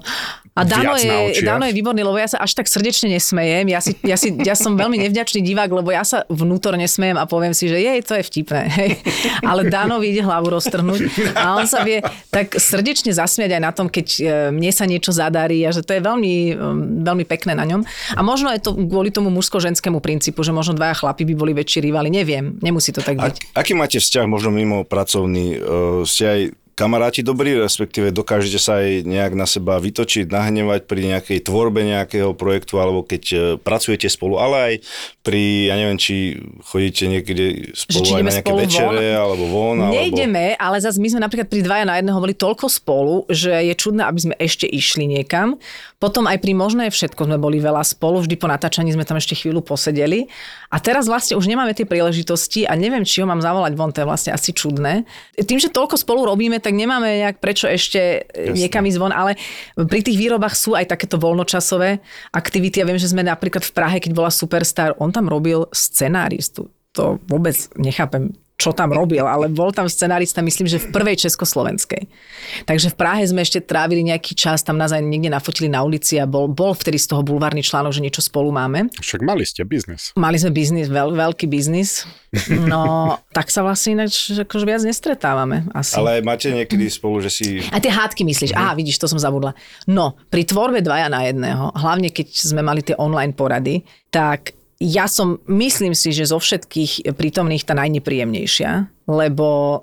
[0.55, 1.43] A Dano je.
[1.43, 3.67] Dano je výborný, lebo ja sa až tak srdečne nesmejem.
[3.67, 7.27] Ja, si, ja, si, ja som veľmi nevďačný divák, lebo ja sa vnútorne smejem a
[7.27, 8.63] poviem si, že jej, to je vtipné.
[8.71, 8.89] Hej.
[9.43, 11.99] Ale Dano ide hlavu roztrhnúť a on sa vie
[12.31, 14.21] tak srdečne zasmiať aj na tom, keď e,
[14.55, 17.83] mne sa niečo zadarí a že to je veľmi, um, veľmi pekné na ňom.
[18.15, 21.83] A možno je to kvôli tomu mužsko-ženskému princípu, že možno dvaja chlapi by boli väčší
[21.83, 22.07] rivali.
[22.07, 23.51] Neviem, nemusí to tak byť.
[23.51, 25.59] A, aký máte vzťah možno mimo pracovný?
[25.59, 26.41] Uh, ste aj
[26.75, 32.35] kamaráti dobrí, respektíve dokážete sa aj nejak na seba vytočiť, nahnevať pri nejakej tvorbe nejakého
[32.35, 34.73] projektu, alebo keď e, pracujete spolu, ale aj
[35.23, 36.35] pri, ja neviem, či
[36.67, 39.23] chodíte niekde spolu či aj na nejaké večere, von?
[39.23, 39.95] alebo von, alebo...
[39.95, 43.73] Nejdeme, ale zase my sme napríklad pri dvaja na jedného boli toľko spolu, že je
[43.79, 45.55] čudné, aby sme ešte išli niekam.
[45.95, 49.31] Potom aj pri možné všetko sme boli veľa spolu, vždy po natáčaní sme tam ešte
[49.31, 50.27] chvíľu posedeli.
[50.67, 54.03] A teraz vlastne už nemáme tie príležitosti a neviem, či ho mám zavolať von, to
[54.03, 55.07] je vlastne asi čudné.
[55.39, 58.57] Tým, že toľko spolu robíme, tak nemáme nejak prečo ešte Jasne.
[58.57, 59.37] niekam ísť von, ale
[59.77, 62.01] pri tých výrobách sú aj takéto voľnočasové
[62.33, 62.81] aktivity.
[62.81, 66.73] Ja viem, že sme napríklad v Prahe, keď bola Superstar, on tam robil scenáristu.
[66.97, 72.07] To vôbec nechápem čo tam robil, ale bol tam scenárista, myslím, že v prvej Československej.
[72.63, 76.15] Takže v Prahe sme ešte trávili nejaký čas, tam nás aj niekde nafotili na ulici
[76.15, 78.87] a bol, bol vtedy z toho bulvárny článok, že niečo spolu máme.
[78.95, 80.15] Však mali ste biznis.
[80.15, 82.07] Mali sme biznis, veľ, veľký biznis,
[82.47, 85.99] no tak sa vlastne ináč akože viac nestretávame asi.
[85.99, 87.47] Ale máte niekedy spolu, že si...
[87.75, 88.55] A tie hádky myslíš?
[88.55, 89.51] Aha, vidíš, to som zabudla.
[89.83, 95.07] No, pri tvorbe dvaja na jedného, hlavne keď sme mali tie online porady, tak ja
[95.07, 99.81] som, myslím si, že zo všetkých prítomných tá najnepríjemnejšia, lebo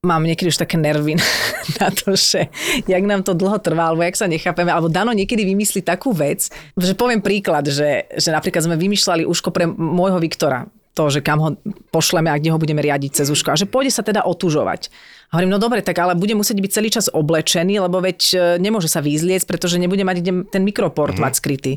[0.00, 1.20] mám niekedy už také nervy
[1.80, 2.48] na to, že
[2.88, 6.48] jak nám to dlho trvá, alebo jak sa nechápeme, alebo Dano niekedy vymyslí takú vec,
[6.76, 10.64] že poviem príklad, že, že napríklad sme vymýšľali úško pre môjho Viktora,
[10.96, 11.50] to, že kam ho
[11.94, 14.90] pošleme a kde ho budeme riadiť cez úško a že pôjde sa teda otužovať.
[15.30, 18.36] A hovorím, no dobre, tak ale bude musieť byť celý čas oblečený, lebo veď e,
[18.58, 21.30] nemôže sa vyzliecť, pretože nebude mať kde ten mikroport mm-hmm.
[21.30, 21.72] mať skrytý.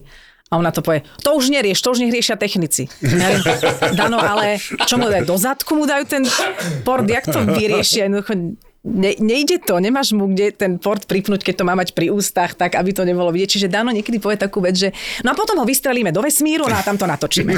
[0.53, 2.85] A ona to povie, to už nerieš, to už nech riešia technici.
[3.97, 6.21] Dano, ale čo mu dajú, do zadku mu dajú ten
[6.85, 8.05] port, jak to vyriešia?
[8.05, 8.53] Jednoducho,
[8.85, 12.53] ne, nejde to, nemáš mu kde ten port pripnúť, keď to má mať pri ústach,
[12.53, 13.49] tak aby to nebolo vidieť.
[13.49, 14.93] Čiže Dano niekedy povie takú vec, že
[15.25, 17.57] no a potom ho vystrelíme do vesmíru no a tam to natočíme.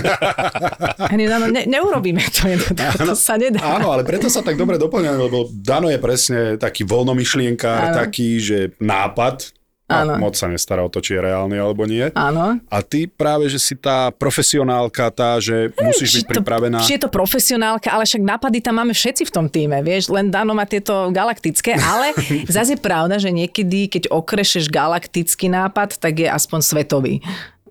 [1.28, 3.60] Dano, ne, neurobíme to, to, to sa nedá.
[3.60, 7.98] Áno, ale preto sa tak dobre doplňujem, lebo Dano je presne taký voľnomyšlienkár, áno.
[8.08, 9.52] taký, že nápad,
[9.86, 12.10] a moc sa nestará o to, či je reálny alebo nie.
[12.18, 12.58] Áno.
[12.58, 16.78] A ty práve, že si tá profesionálka, tá, že musíš či byť to, pripravená.
[16.82, 20.34] Či je to profesionálka, ale však nápady tam máme všetci v tom týme, vieš, len
[20.34, 22.18] Dano má tieto galaktické, ale
[22.50, 27.22] zase je pravda, že niekedy, keď okrešeš galaktický nápad, tak je aspoň svetový.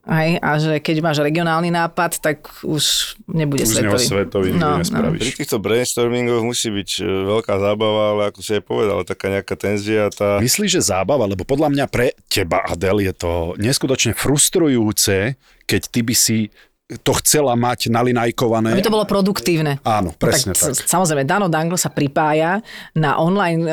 [0.05, 4.05] Hej, a že keď máš regionálny nápad, tak už nebude už svetový.
[4.05, 5.17] svetový no, no.
[5.17, 9.57] Pri týchto brainstormingoch musí byť e, veľká zábava, ale ako si aj povedal, taká nejaká
[9.57, 10.13] tenzia.
[10.13, 10.45] Tá...
[10.45, 11.25] Myslíš, že zábava?
[11.25, 16.53] Lebo podľa mňa pre teba, Adel, je to neskutočne frustrujúce, keď ty by si
[16.85, 18.77] to chcela mať nalinajkované.
[18.77, 19.81] Aby to bolo produktívne.
[19.89, 20.77] Áno, presne tak.
[20.77, 20.85] tak.
[20.85, 22.61] Samozrejme, Dano Danglo sa pripája
[22.93, 23.73] na online e,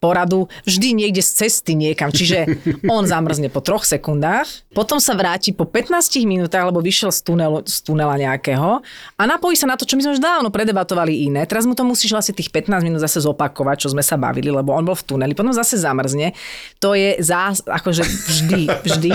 [0.00, 2.08] poradu vždy niekde z cesty niekam.
[2.08, 2.48] Čiže
[2.94, 7.60] on zamrzne po troch sekundách, potom sa vráti po 15 minútach, lebo vyšiel z, tunelu,
[7.68, 8.80] z tunela nejakého
[9.20, 11.44] a napojí sa na to, čo my sme už dávno predebatovali iné.
[11.44, 14.72] Teraz mu to musíš vlastne tých 15 minút zase zopakovať, čo sme sa bavili, lebo
[14.72, 16.32] on bol v tuneli, potom zase zamrzne.
[16.80, 19.14] To je zás, akože vždy, vždy.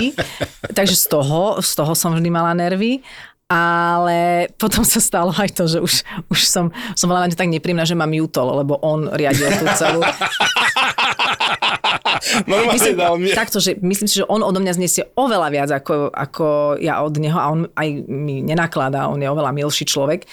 [0.78, 2.67] Takže z toho, z toho som vždy mala nervy
[3.48, 5.94] ale potom sa stalo aj to, že už,
[6.28, 10.04] už som, som bola na tak nepríjemná, že mám jutol, lebo on riadil tú celú...
[12.76, 13.32] myslím, dal mne.
[13.32, 17.16] Takto, že myslím si, že on odo mňa znesie oveľa viac ako, ako ja od
[17.16, 20.28] neho a on aj mi nenakladá, on je oveľa milší človek,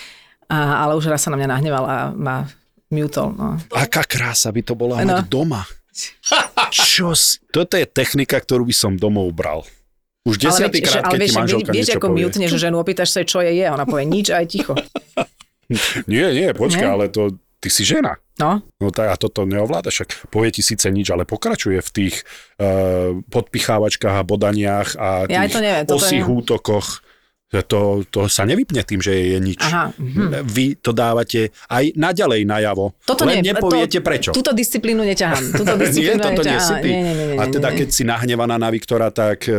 [0.52, 2.43] a, ale už raz sa na mňa nahneval a ma
[2.91, 3.32] mutol.
[3.32, 3.56] No.
[3.71, 5.24] Aká krása by to bola no.
[5.24, 5.63] mať doma.
[6.76, 7.39] Čo si...
[7.48, 9.63] Toto je technika, ktorú by som domov bral.
[10.26, 12.24] Už desiatý krát, keď vieš, ti manželka vieš, niečo ako povie.
[12.26, 13.66] mutne, že ženu opýtaš sa, čo je je.
[13.70, 14.74] Ona povie nič aj ticho.
[16.12, 18.18] nie, nie, počkaj, ale to ty si žena.
[18.42, 18.66] No.
[18.82, 22.16] No tak a toto neovláda, však povie ti síce nič, ale pokračuje v tých
[22.62, 27.05] uh, podpichávačkách a bodaniach a tých ja to neviem, osých útokoch.
[27.63, 29.62] To, to sa nevypne tým, že je nič.
[29.63, 30.44] Aha, hm.
[30.44, 32.98] Vy to dávate aj naďalej najavo.
[33.08, 34.30] Toto Len nie, nepoviete to, prečo.
[34.36, 35.44] Túto disciplínu neťahám.
[35.63, 36.89] Túto disciplínu nie, toto nie si ty.
[36.89, 39.56] Nie, nie, nie, nie, a teda keď si nahnevaná na Viktora, tak e,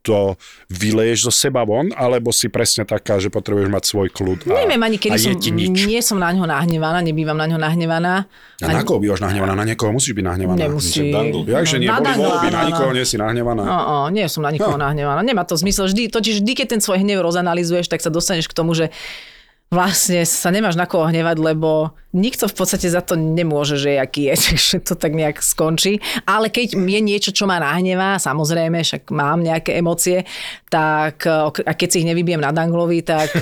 [0.00, 0.38] to
[0.72, 4.82] vyleješ zo seba von, alebo si presne taká, že potrebuješ mať svoj kľud a, Neviem
[4.84, 5.84] ani kedy som, nič.
[5.88, 8.28] nie som na ňo nahnevaná, nebývam na ňo nahnevaná.
[8.58, 8.82] A ani...
[8.82, 9.54] na koho bývaš nahnevaná?
[9.54, 10.58] Na niekoho musíš byť nahnevaná.
[10.58, 11.14] Nemusí.
[11.46, 13.62] Jakže nie, na boli voľby, na nikoho nie si nahnevaná.
[13.62, 14.82] No, nie som na nikoho no.
[14.86, 15.20] nahnevaná.
[15.22, 15.86] Nemá to zmysel.
[15.86, 18.94] Vždy, totiž vždy, keď ten svoj hnev rozanalizuješ, tak sa dostaneš k tomu, že
[19.68, 24.32] vlastne sa nemáš na koho hnevať, lebo nikto v podstate za to nemôže, že aký
[24.32, 26.00] je, takže to tak nejak skončí.
[26.24, 30.24] Ale keď je niečo, čo ma nahnevá, samozrejme, však mám nejaké emócie,
[30.72, 33.36] tak a keď si ich nevybiem na Danglovi, tak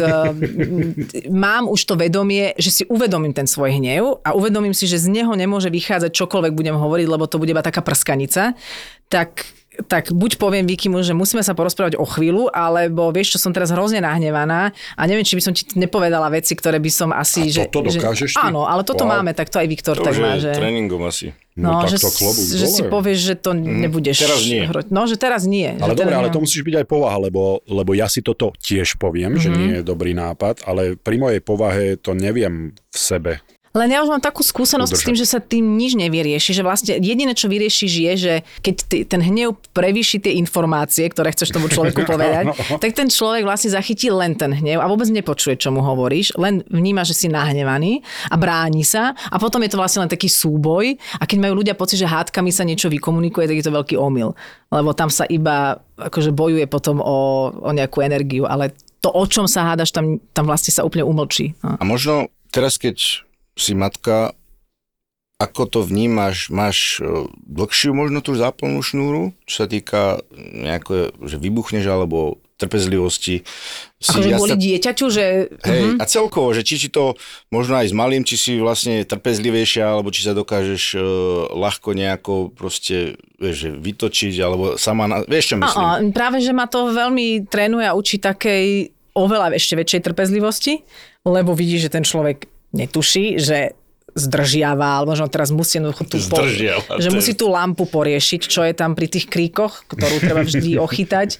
[1.30, 5.22] mám už to vedomie, že si uvedomím ten svoj hnev a uvedomím si, že z
[5.22, 8.58] neho nemôže vychádzať čokoľvek budem hovoriť, lebo to bude iba taká prskanica.
[9.06, 9.46] Tak
[9.84, 13.68] tak buď poviem Vikimu, že musíme sa porozprávať o chvíľu, alebo vieš, čo som teraz
[13.68, 17.52] hrozne nahnevaná a neviem, či by som ti nepovedala veci, ktoré by som asi...
[17.52, 19.20] A že, toto dokážeš že, Áno, ale toto wow.
[19.20, 20.40] máme, tak to aj Viktor to tak má.
[20.40, 20.56] Že...
[20.56, 21.36] tréningom asi.
[21.56, 24.28] No, no že, to že si povieš, že to mm, nebudeš...
[24.28, 24.68] Teraz nie.
[24.68, 24.86] Hroť.
[24.92, 25.72] No, že teraz nie.
[25.80, 29.36] Ale dobre, ale to musíš byť aj povaha, lebo, lebo ja si toto tiež poviem,
[29.36, 29.40] mm-hmm.
[29.40, 33.40] že nie je dobrý nápad, ale pri mojej povahe to neviem v sebe
[33.76, 35.04] len ja už mám takú skúsenosť Udržať.
[35.04, 38.34] s tým, že sa tým nič nevyrieši, že vlastne jediné, čo vyriešiš je, že
[38.64, 42.80] keď ty, ten hnev prevýši tie informácie, ktoré chceš tomu človeku povedať, no.
[42.80, 46.64] tak ten človek vlastne zachytí len ten hnev a vôbec nepočuje, čo mu hovoríš, len
[46.72, 48.00] vníma, že si nahnevaný
[48.32, 51.76] a bráni sa a potom je to vlastne len taký súboj a keď majú ľudia
[51.76, 54.32] pocit, že hádkami sa niečo vykomunikuje, tak je to veľký omyl,
[54.72, 58.72] lebo tam sa iba akože bojuje potom o, o nejakú energiu, ale
[59.04, 61.52] to, o čom sa hádaš, tam, tam vlastne sa úplne umlčí.
[61.60, 61.76] No.
[61.76, 63.25] A možno teraz keď
[63.56, 64.36] si matka,
[65.36, 66.48] ako to vnímaš?
[66.48, 73.44] Máš e, dlhšiu možno tú záplnú šnúru, čo sa týka nejako, že vybuchneš alebo trpezlivosti.
[74.00, 75.52] Si Akože kvôli dieťaťu, že...
[75.60, 76.00] Hej, Mhm.
[76.00, 77.12] a celkovo, že či si to
[77.52, 81.02] možno aj s malým, či si vlastne trpezlivejšia, alebo či sa dokážeš uh,
[81.52, 85.84] ľahko nejako proste, vieš, že vytočiť, alebo sama, na, vieš čo myslím?
[85.84, 90.80] A, a, práve, že ma to veľmi trénuje a učí takej oveľa ešte väčšej trpezlivosti,
[91.28, 93.72] lebo vidí, že ten človek netuší, že
[94.16, 95.76] zdržiava, alebo on teraz musí
[96.08, 96.40] tú po-
[96.96, 101.36] že musí tú lampu poriešiť, čo je tam pri tých kríkoch, ktorú treba vždy ochytať.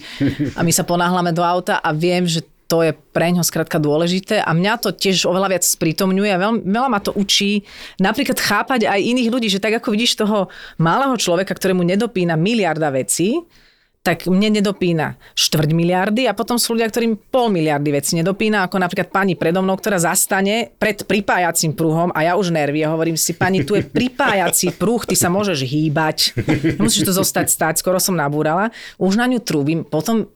[0.57, 4.43] A my sa ponáhľame do auta a viem, že to je pre ňo skrátka dôležité.
[4.43, 7.63] A mňa to tiež oveľa viac sprítomňuje a veľ, veľa ma to učí
[8.03, 12.91] napríklad chápať aj iných ľudí, že tak ako vidíš toho malého človeka, ktorému nedopína miliarda
[12.91, 13.39] vecí,
[14.07, 18.79] tak mne nedopína štvrť miliardy a potom sú ľudia, ktorým pol miliardy veci nedopína, ako
[18.79, 23.35] napríklad pani predo mnou, ktorá zastane pred pripájacím pruhom a ja už nervie, hovorím si,
[23.35, 26.39] pani, tu je pripájací pruh, ty sa môžeš hýbať,
[26.79, 28.71] musíš to zostať stať, skoro som nabúrala,
[29.03, 30.31] už na ňu trúbim, potom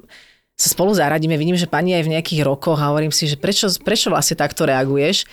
[0.58, 3.70] sa spolu zaradíme, vidím, že pani je v nejakých rokoch a hovorím si, že prečo,
[3.86, 5.30] prečo vlastne takto reaguješ,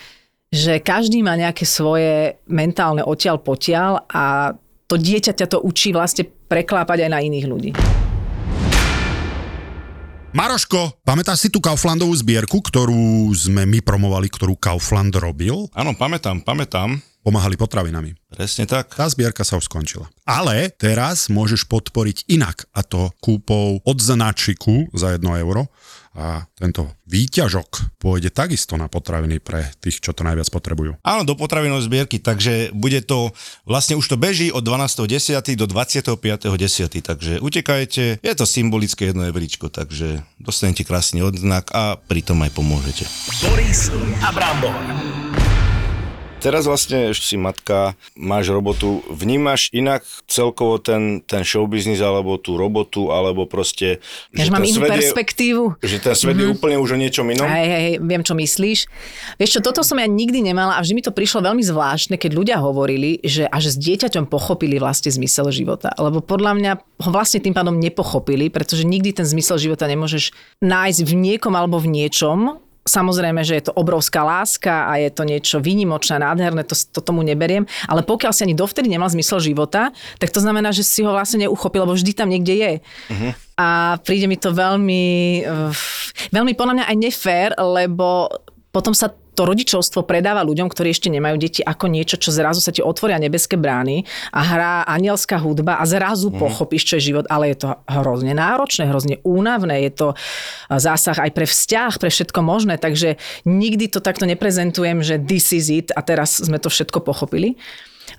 [0.54, 4.54] že každý má nejaké svoje mentálne odtiaľ potiaľ a
[4.88, 7.72] to dieťa ťa to učí vlastne preklápať aj na iných ľudí.
[10.38, 15.66] Maroško, pamätáš si tú Kauflandovú zbierku, ktorú sme my promovali, ktorú Kaufland robil?
[15.74, 17.02] Áno, pamätám, pamätám.
[17.26, 18.14] Pomáhali potravinami.
[18.30, 18.94] Presne tak.
[18.94, 20.06] Tá zbierka sa už skončila.
[20.30, 25.74] Ale teraz môžeš podporiť inak, a to kúpou od značiku za 1 euro.
[26.18, 30.98] A tento výťažok pôjde takisto na potraviny pre tých, čo to najviac potrebujú.
[31.06, 33.30] Áno, do potravinovej zbierky, takže bude to,
[33.70, 35.54] vlastne už to beží od 12.10.
[35.54, 37.06] do 25.10.
[37.06, 43.06] Takže utekajte, je to symbolické jedno evričko, takže dostanete krásny odznak a pritom aj pomôžete.
[43.46, 43.94] Boris
[44.26, 44.74] a Brambor.
[46.38, 52.62] Teraz vlastne ešte si matka, máš robotu, vnímaš inak celkovo ten, ten showbiznis alebo tú
[52.62, 53.98] robotu, alebo proste...
[54.38, 55.64] Ja, že mám inú svet je- perspektívu.
[55.82, 56.46] Že ten svet mm-hmm.
[56.46, 57.50] je úplne už o niečom inom?
[57.50, 58.80] Hej, hej, viem, čo myslíš.
[59.42, 62.32] Vieš čo, toto som ja nikdy nemala a vždy mi to prišlo veľmi zvláštne, keď
[62.38, 65.90] ľudia hovorili, že až s dieťaťom pochopili vlastne zmysel života.
[65.98, 66.72] Lebo podľa mňa
[67.02, 71.82] ho vlastne tým pádom nepochopili, pretože nikdy ten zmysel života nemôžeš nájsť v niekom alebo
[71.82, 76.74] v niečom, Samozrejme, že je to obrovská láska a je to niečo výnimočné, nádherné, to,
[76.74, 80.88] to tomu neberiem, ale pokiaľ si ani dovtedy nemal zmysel života, tak to znamená, že
[80.88, 82.74] si ho vlastne neuchopil, lebo vždy tam niekde je.
[83.12, 83.32] Uh-huh.
[83.60, 83.68] A
[84.02, 85.06] príde mi to veľmi,
[85.44, 85.76] uh,
[86.32, 88.32] veľmi podľa mňa aj nefér, lebo
[88.78, 92.70] potom sa to rodičovstvo predáva ľuďom, ktorí ešte nemajú deti, ako niečo, čo zrazu sa
[92.70, 96.38] ti otvoria nebeské brány a hrá anielská hudba a zrazu mm.
[96.38, 100.08] pochopíš, čo je život, ale je to hrozne náročné, hrozne únavné, je to
[100.70, 103.18] zásah aj pre vzťah, pre všetko možné, takže
[103.50, 107.58] nikdy to takto neprezentujem, že this is it a teraz sme to všetko pochopili.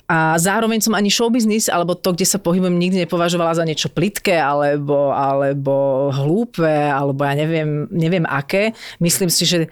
[0.08, 4.36] A zároveň som ani showbiznis, alebo to, kde sa pohybujem, nikdy nepovažovala za niečo plitké,
[4.36, 8.72] alebo, alebo hlúpe, alebo ja neviem, neviem aké.
[9.00, 9.68] Myslím si, že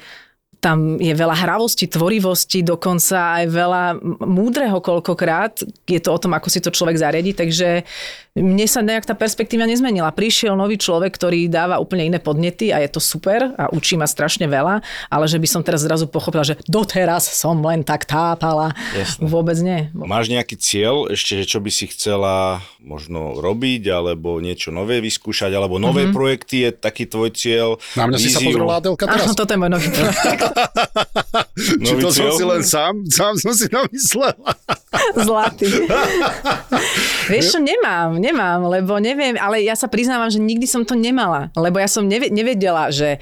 [0.60, 3.84] tam je veľa hravosti, tvorivosti, dokonca aj veľa
[4.24, 5.62] múdreho koľkokrát.
[5.86, 7.86] Je to o tom, ako si to človek zariadi, takže
[8.36, 10.12] mne sa nejak tá perspektíva nezmenila.
[10.12, 14.04] Prišiel nový človek, ktorý dáva úplne iné podnety a je to super a učí ma
[14.04, 18.76] strašne veľa, ale že by som teraz zrazu pochopila, že doteraz som len tak tápala.
[18.92, 19.24] Jasné.
[19.24, 19.88] Vôbec nie.
[19.96, 25.56] Máš nejaký cieľ ešte, že čo by si chcela možno robiť, alebo niečo nové vyskúšať,
[25.56, 26.16] alebo nové mm-hmm.
[26.16, 27.68] projekty je taký tvoj cieľ?
[27.96, 28.60] Na mňa si sa víziu?
[28.60, 29.24] pozrela Adelka teraz?
[29.24, 30.44] Áno, toto je môj nový projekt.
[31.86, 32.94] Či Nový to som si len sám?
[33.08, 34.52] Sám som si namyslela.
[35.26, 35.68] Zlatý.
[37.32, 41.50] Vieš čo, nemám, nemám, lebo neviem, ale ja sa priznávam, že nikdy som to nemala,
[41.58, 43.18] lebo ja som nevedela, že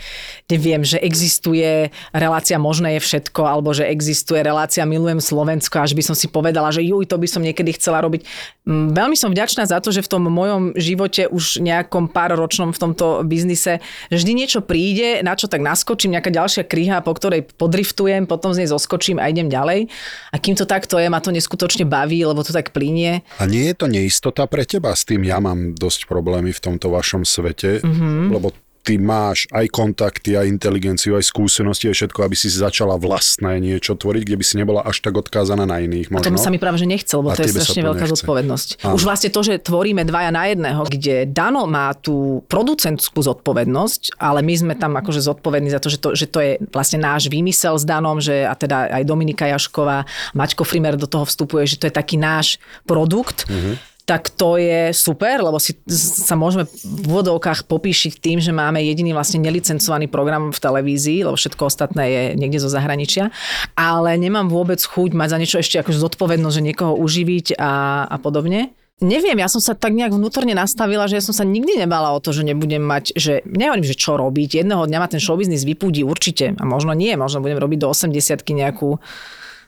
[0.51, 6.03] neviem, že existuje relácia Možné je všetko, alebo že existuje relácia Milujem Slovensko, až by
[6.05, 8.29] som si povedala, že juj, to by som niekedy chcela robiť.
[8.68, 12.77] Mm, Veľmi som vďačná za to, že v tom mojom živote už nejakom pár ročnom
[12.77, 17.16] v tomto biznise že vždy niečo príde, na čo tak naskočím, nejaká ďalšia kryha, po
[17.16, 19.87] ktorej podriftujem, potom z nej zoskočím a idem ďalej.
[20.30, 23.22] A kým to takto je, ma to neskutočne baví, lebo to tak plinie.
[23.38, 24.92] A nie je to neistota pre teba?
[24.92, 27.88] S tým ja mám dosť problémy v tomto vašom svete, Mhm.
[27.88, 28.26] mm-hmm.
[28.30, 28.48] lebo
[28.85, 33.97] ty máš aj kontakty, aj inteligenciu, aj skúsenosti, aj všetko, aby si začala vlastné niečo
[33.97, 36.44] tvoriť, kde by si nebola až tak odkázaná na iných A tomu možno.
[36.44, 38.14] sa mi práve že nechce, lebo A to je strašne to veľká nechce.
[38.20, 38.68] zodpovednosť.
[38.85, 38.94] Áno.
[38.94, 44.44] Už vlastne to, že tvoríme dvaja na jedného, kde Dano má tú producentskú zodpovednosť, ale
[44.44, 47.81] my sme tam akože zodpovední za to, že to, že to je vlastne náš výmysel
[47.81, 50.05] s Danom, že a teda aj Dominika Jašková,
[50.37, 53.49] Maťko Frimer do toho vstupuje, že to je taký náš produkt.
[53.49, 53.93] Mhm.
[54.04, 59.16] Tak to je super, lebo si sa môžeme v vodovkách popíšiť tým, že máme jediný
[59.16, 63.32] vlastne nelicencovaný program v televízii, lebo všetko ostatné je niekde zo zahraničia.
[63.72, 68.16] Ale nemám vôbec chuť mať za niečo ešte akože zodpovednosť, že niekoho uživiť a, a
[68.20, 68.76] podobne.
[69.00, 72.22] Neviem, ja som sa tak nejak vnútorne nastavila, že ja som sa nikdy nebala o
[72.22, 74.62] to, že nebudem mať, že nehovorím, že čo robiť.
[74.62, 76.54] Jedného dňa ma ten showbiznis vypúdi určite.
[76.54, 78.12] A možno nie, možno budem robiť do 80
[78.52, 79.00] nejakú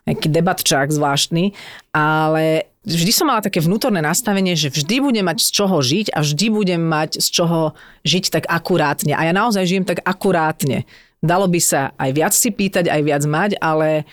[0.06, 1.50] nejaký debatčák zvláštny,
[1.90, 6.22] ale vždy som mala také vnútorné nastavenie, že vždy budem mať z čoho žiť a
[6.22, 7.74] vždy budem mať z čoho
[8.06, 9.12] žiť tak akurátne.
[9.18, 10.86] A ja naozaj žijem tak akurátne.
[11.18, 14.06] Dalo by sa aj viac si pýtať, aj viac mať, ale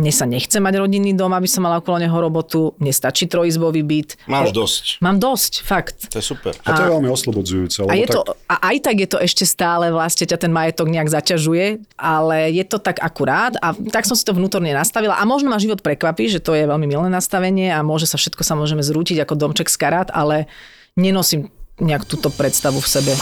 [0.00, 2.72] mne sa nechce mať rodinný dom, aby som mala okolo neho robotu.
[2.80, 4.16] Mne stačí trojizbový byt.
[4.24, 4.84] Máš dosť.
[5.04, 6.08] Mám dosť, fakt.
[6.08, 6.56] To je super.
[6.64, 7.84] A to je veľmi oslobodzujúce.
[7.84, 8.16] A, je tak...
[8.16, 12.48] to, a aj tak je to ešte stále vlastne ťa ten majetok nejak zaťažuje, ale
[12.56, 15.84] je to tak akurát a tak som si to vnútorne nastavila a možno ma život
[15.84, 19.36] prekvapí, že to je veľmi milé nastavenie a môže sa všetko sa môžeme zrútiť ako
[19.36, 20.48] domček z karát, ale
[20.96, 23.12] nenosím nejak túto predstavu v sebe.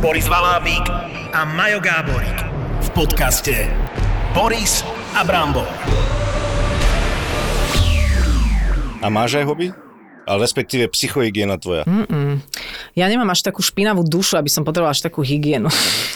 [0.00, 0.84] Boris Valábík
[1.32, 2.38] a Majo Gáborík
[2.84, 3.72] v podcaste
[4.36, 4.84] Boris
[5.14, 5.66] a Brambor.
[8.98, 9.70] A máš aj hobby?
[10.24, 11.84] Ale respektíve psychohygiena tvoja.
[11.84, 12.40] Mm.
[12.96, 15.68] Ja nemám až takú špinavú dušu, aby som potrebovala až takú hygienu.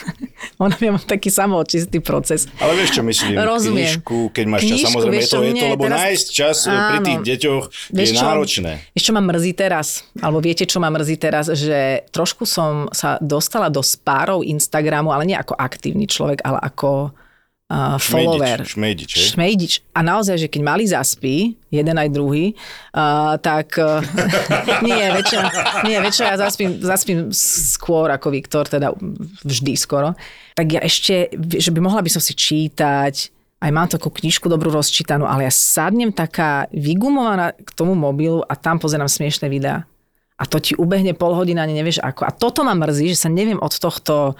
[0.64, 2.48] Ona ja mám taký samoočistý proces.
[2.58, 4.02] Ale vieš čo myslím, Rozumiem.
[4.02, 6.56] knižku, keď máš čas, Knižku, samozrejme vieš je to, je to, lebo teraz- nájsť čas
[6.64, 6.72] Áno.
[6.72, 7.04] pri Áno.
[7.06, 8.24] tých deťoch Vieš je čo?
[8.24, 8.72] náročné.
[8.90, 9.86] Vieš, čo ma mrzí teraz?
[10.18, 11.44] Alebo viete, čo ma mrzí teraz?
[11.52, 11.78] Že
[12.10, 17.12] trošku som sa dostala do spárov Instagramu, ale nie ako aktívny človek, ale ako
[17.68, 18.64] uh, follower.
[18.64, 19.26] Šmejdič, hej?
[19.36, 19.72] Šmejdič.
[19.92, 22.56] A naozaj, že keď mali zaspí, jeden aj druhý,
[22.96, 24.00] uh, tak uh,
[24.86, 25.46] nie, väčšina,
[25.84, 28.92] nie, väčšina ja zaspím, zaspím skôr ako Viktor, teda
[29.44, 30.16] vždy skoro.
[30.56, 33.14] Tak ja ešte, že by mohla by som si čítať,
[33.58, 38.54] aj mám takú knižku dobrú rozčítanú, ale ja sadnem taká vygumovaná k tomu mobilu a
[38.54, 39.82] tam pozerám smiešné videá.
[40.38, 42.22] A to ti ubehne pol hodina, ani nevieš ako.
[42.22, 44.38] A toto ma mrzí, že sa neviem od tohto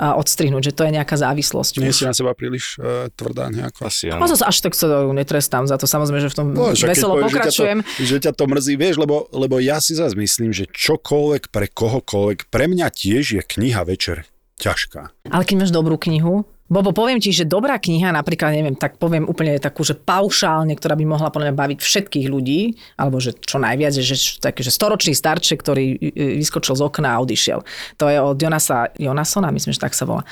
[0.00, 1.84] odstrihnúť, že to je nejaká závislosť.
[1.84, 3.84] Nie si na seba príliš uh, tvrdá nejako.
[3.84, 4.24] Asi A áno.
[4.24, 7.78] zase až tak sa netrestám za to, samozrejme, že v tom No, veselo povieš, pokračujem.
[7.84, 10.64] Že ťa, to, že ťa to mrzí, vieš, lebo, lebo ja si zase myslím, že
[10.72, 14.24] čokoľvek pre kohokoľvek, pre mňa tiež je kniha večer
[14.60, 15.12] ťažká.
[15.28, 19.26] Ale keď máš dobrú knihu, Bobo, poviem ti, že dobrá kniha, napríklad, neviem, tak poviem
[19.26, 23.58] úplne takú, že paušálne, ktorá by mohla podľa mňa baviť všetkých ľudí, alebo že čo
[23.58, 27.66] najviac, že taký, že storočný starček, ktorý e, vyskočil z okna a odišiel.
[27.98, 30.22] To je od Jonasa, Jonasona, myslím, že tak sa volá.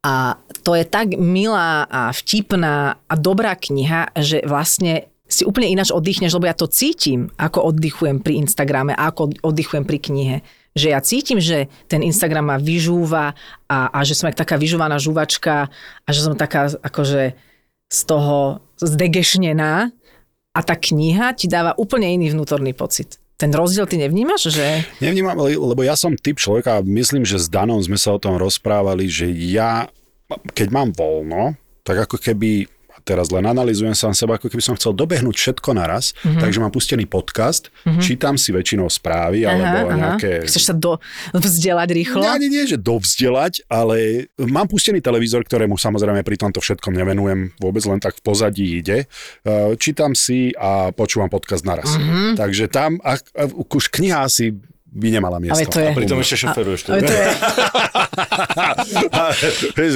[0.00, 5.92] A to je tak milá a vtipná a dobrá kniha, že vlastne si úplne ináč
[5.92, 10.36] oddychneš, lebo ja to cítim, ako oddychujem pri Instagrame a ako oddychujem pri knihe.
[10.74, 13.38] Že ja cítim, že ten Instagram ma vyžúva
[13.70, 15.70] a, a že som taká vyžúvaná žuvačka
[16.02, 17.38] a že som taká akože
[17.94, 19.94] z toho zdegešnená
[20.54, 23.22] a tá kniha ti dáva úplne iný vnútorný pocit.
[23.38, 24.86] Ten rozdiel ty nevnímaš, že...
[25.02, 28.22] Nevnímam, le- lebo ja som typ človeka, a myslím, že s Danom sme sa o
[28.22, 29.90] tom rozprávali, že ja,
[30.54, 32.66] keď mám voľno, tak ako keby
[33.04, 36.18] teraz len analizujem sám seba, ako keby som chcel dobehnúť všetko naraz, Mhm.
[36.24, 36.42] mm-hmm.
[36.42, 38.00] takže mám pustený podcast, mm-hmm.
[38.00, 40.48] čítam si väčšinou správy, alebo nejaké...
[40.48, 40.96] Chceš sa do,
[41.36, 42.24] vzdelať rýchlo?
[42.24, 47.84] Ani nie, že dovzdelať, ale mám pustený televízor, ktorému samozrejme pri tomto všetkom nevenujem, vôbec
[47.84, 49.04] len tak v pozadí ide.
[49.44, 51.92] Uh, Čítam si a počúvam podcast naraz.
[51.94, 52.00] Mhm.
[52.00, 52.30] Mm-hmm.
[52.40, 54.56] Takže tam, a, a, už kniha asi
[54.94, 55.58] by nemala miesto.
[55.58, 56.80] Ale to je- A pritom ešte šoferuješ.
[56.86, 57.26] Ale to je,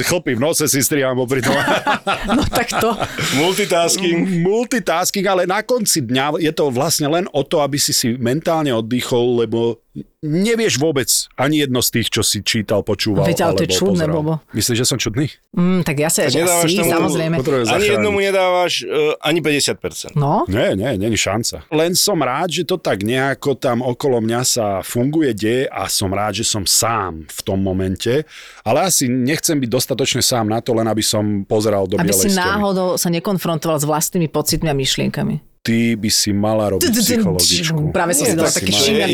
[0.09, 1.55] Chlpy v nose si striham popri tom.
[2.35, 2.99] no tak to,
[3.39, 4.43] Multitasking.
[4.43, 8.75] Multitasking, ale na konci dňa je to vlastne len o to, aby si si mentálne
[8.75, 9.79] oddychol, lebo
[10.19, 11.07] nevieš vôbec
[11.39, 13.23] ani jedno z tých, čo si čítal, počúval.
[13.23, 14.15] Veď, ale to je čudné, pozeral.
[14.19, 14.33] Bobo.
[14.51, 15.31] Myslíš, že som čudný?
[15.55, 17.35] mm, tak ja sa, Tak že nedávaš asi, tomu- samozrejme.
[17.71, 20.19] Ani jednomu nedávaš uh, ani 50%.
[20.19, 21.63] No, Nie, nie, není šanca.
[21.71, 26.11] Len som rád, že to tak nejako tam okolo mňa sa funguje, deje a som
[26.11, 28.27] rád, že som sám v tom momente,
[28.67, 32.27] ale asi nechcem byť dostatočne sám na to, len aby som pozeral do aby bielej
[32.27, 35.48] si náhodou sa nekonfrontoval s vlastnými pocitmi a myšlienkami.
[35.69, 37.93] Ty by si mala robiť psychologičku.
[37.93, 39.13] Práve som si dala tak taký šílený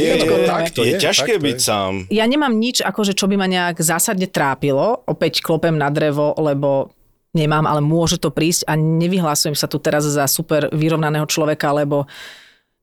[0.87, 2.07] Je, ťažké byť sám.
[2.07, 5.03] Ja nemám nič, akože čo by ma nejak zásadne trápilo.
[5.03, 6.95] Opäť klopem na drevo, lebo
[7.35, 12.07] nemám, ale môže to prísť a nevyhlasujem sa tu teraz za super vyrovnaného človeka, lebo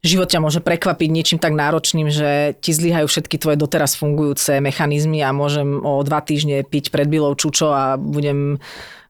[0.03, 5.23] život ťa môže prekvapiť niečím tak náročným, že ti zlyhajú všetky tvoje doteraz fungujúce mechanizmy
[5.23, 8.59] a môžem o dva týždne piť pred bylou čučo a budem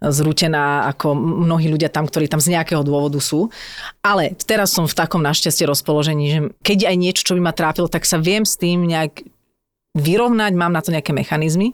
[0.05, 3.49] zrútená ako mnohí ľudia tam, ktorí tam z nejakého dôvodu sú.
[4.05, 7.89] Ale teraz som v takom našťastie rozpoložení, že keď aj niečo, čo by ma trápilo,
[7.89, 9.25] tak sa viem s tým nejak
[9.97, 11.73] vyrovnať, mám na to nejaké mechanizmy.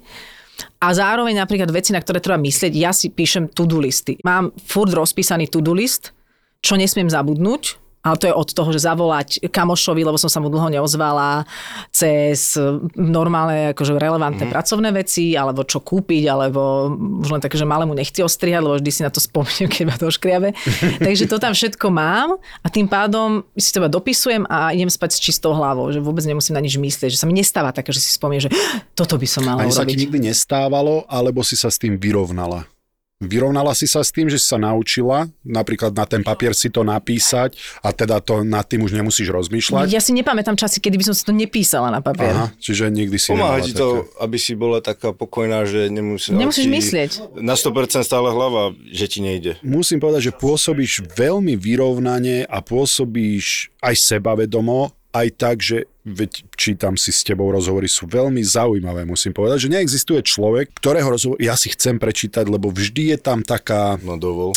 [0.82, 4.18] A zároveň napríklad veci, na ktoré treba myslieť, ja si píšem to-do listy.
[4.26, 6.10] Mám furt rozpísaný to-do list,
[6.58, 10.46] čo nesmiem zabudnúť, Ale to je od toho, že zavolať kamošovi, lebo som sa mu
[10.48, 11.42] dlho neozvala,
[11.90, 12.54] cez
[12.94, 14.52] normálne akože relevantné mm.
[14.54, 18.90] pracovné veci, alebo čo kúpiť, alebo už len také, že malému nechci ostrihať, lebo vždy
[18.94, 20.54] si na to spomeniem, keď ma to škriabe.
[21.02, 25.18] Takže to tam všetko mám a tým pádom si teba dopisujem a idem spať s
[25.18, 28.14] čistou hlavou, že vôbec nemusím na nič myslieť, že sa mi nestáva také, že si
[28.14, 28.50] spomiem, že
[28.98, 30.00] toto by som mala Ani sa ti urobiť.
[30.06, 32.77] nikdy nestávalo, alebo si sa s tým vyrovnala?
[33.18, 36.86] Vyrovnala si sa s tým, že si sa naučila napríklad na ten papier si to
[36.86, 39.90] napísať a teda to nad tým už nemusíš rozmýšľať?
[39.90, 42.30] Ja si nepamätám časy, kedy by som si to nepísala na papier.
[42.30, 44.22] Aha, čiže nikdy si Pomáha ti to, také.
[44.22, 47.10] aby si bola taká pokojná, že nemusí, Nemusíš ti myslieť.
[47.42, 49.58] Na 100% stále hlava, že ti nejde.
[49.66, 56.94] Musím povedať, že pôsobíš veľmi vyrovnane a pôsobíš aj sebavedomo, aj tak, že veď čítam
[56.96, 61.56] si s tebou rozhovory, sú veľmi zaujímavé, musím povedať, že neexistuje človek, ktorého rozhovor ja
[61.56, 64.56] si chcem prečítať, lebo vždy je tam taká, No dovol.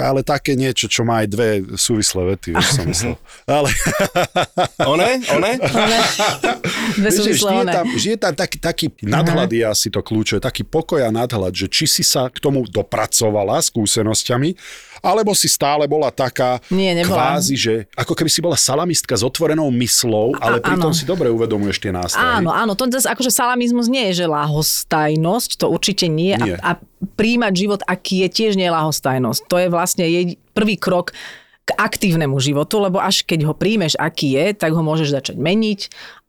[0.00, 1.48] Ale také niečo, čo má aj dve
[1.80, 3.16] súvislé vety, vieš som myslel.
[3.48, 3.68] Ale
[4.84, 5.24] One?
[5.32, 5.52] One?
[6.92, 7.72] Dve vieš, že súvislé vždy je one.
[7.72, 11.56] tam, vždy je tam taký, taký nadhľad je asi to kľúčové, taký pokoj a nadhľad,
[11.56, 14.52] že či si sa k tomu dopracovala skúsenosťami,
[15.02, 17.38] alebo si stále bola taká Nie, nebola.
[17.38, 20.96] kvázi, že ako keby si bola salamistka s otvorenou myslou, ale A- pritom áno.
[20.96, 22.42] si dobre uvedomuješ tie nástrahy.
[22.42, 26.34] Áno, áno, to zase akože salamizmus nie je, že lahostajnosť, to určite nie.
[26.38, 26.58] Nie.
[26.60, 26.82] A, a
[27.14, 29.46] príjmať život, aký je, tiež nie lahostajnosť.
[29.46, 31.14] To je vlastne jej prvý krok
[31.68, 35.80] k aktívnemu životu, lebo až keď ho príjmeš, aký je, tak ho môžeš začať meniť,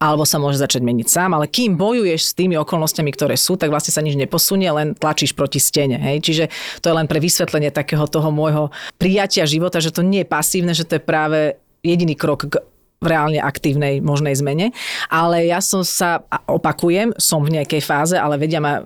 [0.04, 3.72] alebo sa môže začať meniť sám, ale kým bojuješ s tými okolnostiami, ktoré sú, tak
[3.72, 5.96] vlastne sa nič neposunie, len tlačíš proti stene.
[5.96, 6.28] Hej?
[6.28, 6.44] Čiže
[6.84, 10.76] to je len pre vysvetlenie takého toho môjho prijatia života, že to nie je pasívne,
[10.76, 12.60] že to je práve jediný krok k
[13.00, 14.76] v reálne aktívnej možnej zmene.
[15.08, 16.20] Ale ja som sa,
[16.52, 18.84] opakujem, som v nejakej fáze, ale vedia ma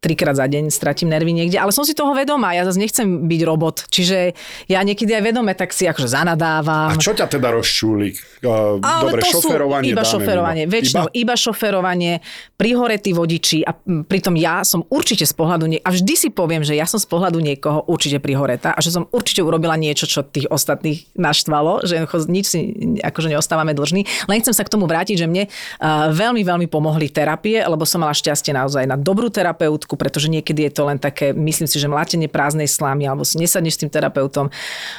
[0.00, 3.40] trikrát za deň stratím nervy niekde, ale som si toho vedomá, ja zase nechcem byť
[3.42, 4.36] robot, čiže
[4.70, 6.94] ja niekedy aj vedome tak si akože zanadávam.
[6.94, 8.14] A čo ťa teda rozčúli?
[8.44, 10.74] Uh, Ale dobre, to šoferovanie iba dáme šoferovanie, mimo.
[10.76, 11.16] väčšinou iba?
[11.16, 12.12] iba šoferovanie,
[12.54, 13.74] prihoretí vodiči a
[14.06, 17.08] pritom ja som určite z pohľadu, nie, a vždy si poviem, že ja som z
[17.08, 22.04] pohľadu niekoho určite prihoreta a že som určite urobila niečo, čo tých ostatných naštvalo, že
[22.28, 22.60] nič si
[23.00, 24.06] akože neostávame dlžní.
[24.28, 28.04] Len chcem sa k tomu vrátiť, že mne uh, veľmi, veľmi pomohli terapie, lebo som
[28.04, 31.86] mala šťastie naozaj na dobrú terapeutku, pretože niekedy je to len také, myslím si, že
[31.86, 34.50] mlátenie prázdnej slámy, alebo si nesadneš s tým terapeutom,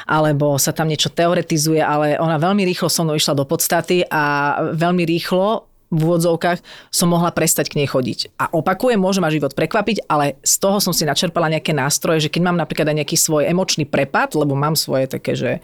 [0.07, 4.55] alebo sa tam niečo teoretizuje, ale ona veľmi rýchlo so mnou išla do podstaty a
[4.71, 6.59] veľmi rýchlo v úvodzovkách
[6.91, 8.35] som mohla prestať k nej chodiť.
[8.35, 12.31] A opakujem, môže ma život prekvapiť, ale z toho som si načerpala nejaké nástroje, že
[12.31, 15.63] keď mám napríklad aj nejaký svoj emočný prepad, lebo mám svoje také, že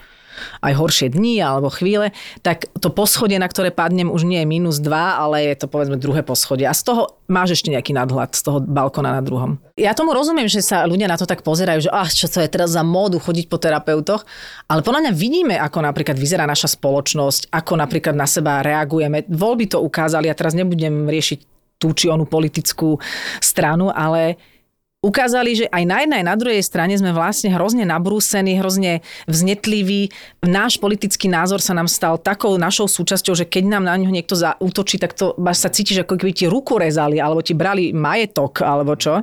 [0.61, 2.11] aj horšie dni alebo chvíle,
[2.45, 5.97] tak to poschodie, na ktoré padnem, už nie je minus 2, ale je to povedzme
[5.97, 6.67] druhé poschodie.
[6.67, 9.57] A z toho máš ešte nejaký nadhľad z toho balkona na druhom.
[9.79, 12.49] Ja tomu rozumiem, že sa ľudia na to tak pozerajú, že ah, čo to je
[12.51, 14.27] teraz za módu chodiť po terapeutoch,
[14.69, 19.25] ale podľa mňa vidíme, ako napríklad vyzerá naša spoločnosť, ako napríklad na seba reagujeme.
[19.27, 22.95] Voľby to ukázali, ja teraz nebudem riešiť tú či onú politickú
[23.43, 24.39] stranu, ale
[25.03, 30.09] ukázali, že aj na jednej, aj na druhej strane sme vlastne hrozne nabrúsení, hrozne vznetliví.
[30.47, 34.39] Náš politický názor sa nám stal takou našou súčasťou, že keď nám na ňo niekto
[34.39, 38.95] zaútočí, tak to sa cítiš, ako keby ti ruku rezali, alebo ti brali majetok, alebo
[38.95, 39.19] čo.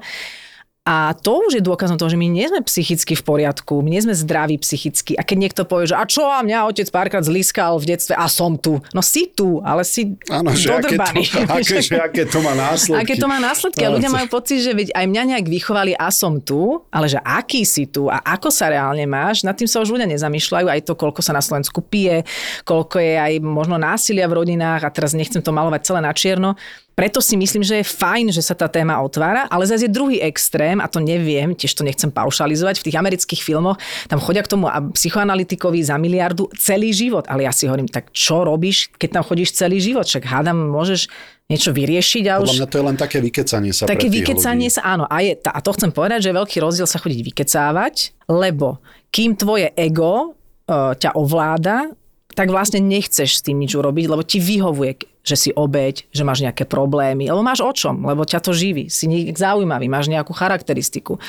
[0.88, 4.00] A to už je dôkazom toho, že my nie sme psychicky v poriadku, my nie
[4.00, 5.12] sme zdraví psychicky.
[5.12, 8.24] A keď niekto povie, že a čo a mňa otec párkrát zliskal v detstve a
[8.32, 8.80] som tu.
[8.96, 11.22] No si tu, ale si Áno, že aké to, dodrbaný.
[11.60, 12.96] aké, že aké to má následky.
[12.96, 13.84] Aké to má následky.
[13.84, 17.20] A ľudia majú pocit, že veď aj mňa nejak vychovali a som tu, ale že
[17.20, 20.64] aký si tu a ako sa reálne máš, nad tým sa už ľudia nezamýšľajú.
[20.64, 22.24] Aj to, koľko sa na Slovensku pije,
[22.64, 26.56] koľko je aj možno násilia v rodinách a teraz nechcem to malovať celé na čierno.
[26.94, 30.20] Preto si myslím, že je fajn, že sa tá téma otvára, ale zase je druhý
[30.20, 33.80] extrém, a to neviem, tiež to nechcem paušalizovať, v tých amerických filmoch
[34.10, 37.24] tam chodia k tomu a psychoanalytikovi za miliardu celý život.
[37.30, 40.04] Ale ja si hovorím, tak čo robíš, keď tam chodíš celý život?
[40.04, 41.08] Však hádam, môžeš
[41.50, 42.58] niečo vyriešiť a Podľa už...
[42.62, 44.76] mňa to je len také vykecanie sa Také vykecanie ľudí.
[44.78, 45.04] sa, áno.
[45.10, 47.94] A, je, a to chcem povedať, že je veľký rozdiel sa chodiť vykecávať,
[48.30, 48.78] lebo
[49.10, 50.38] kým tvoje ego
[50.70, 51.90] uh, ťa ovláda,
[52.38, 56.40] tak vlastne nechceš s tým nič urobiť, lebo ti vyhovuje, že si obeď, že máš
[56.40, 60.32] nejaké problémy, lebo máš o čom, lebo ťa to živí, si niekto zaujímavý, máš nejakú
[60.32, 61.20] charakteristiku.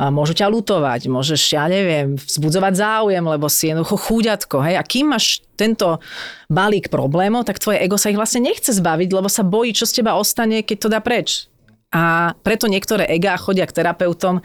[0.00, 4.76] A môžu ťa lutovať, môžeš, ja neviem, vzbudzovať záujem, lebo si jednoducho chúďatko, hej.
[4.80, 6.00] A kým máš tento
[6.48, 10.00] balík problémov, tak tvoje ego sa ich vlastne nechce zbaviť, lebo sa bojí, čo z
[10.00, 11.46] teba ostane, keď to dá preč.
[11.94, 14.42] A preto niektoré egá chodia k terapeutom,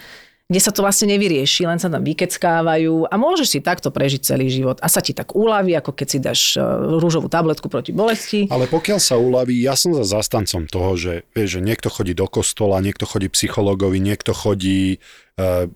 [0.50, 4.50] kde sa to vlastne nevyrieši, len sa tam vykeckávajú a môžeš si takto prežiť celý
[4.50, 4.82] život.
[4.82, 6.66] A sa ti tak uľaví, ako keď si dáš e,
[6.98, 8.50] rúžovú tabletku proti bolesti.
[8.50, 12.26] Ale pokiaľ sa uľaví, ja som za zastancom toho, že, vieš, že niekto chodí do
[12.26, 14.98] kostola, niekto chodí psychologovi, niekto chodí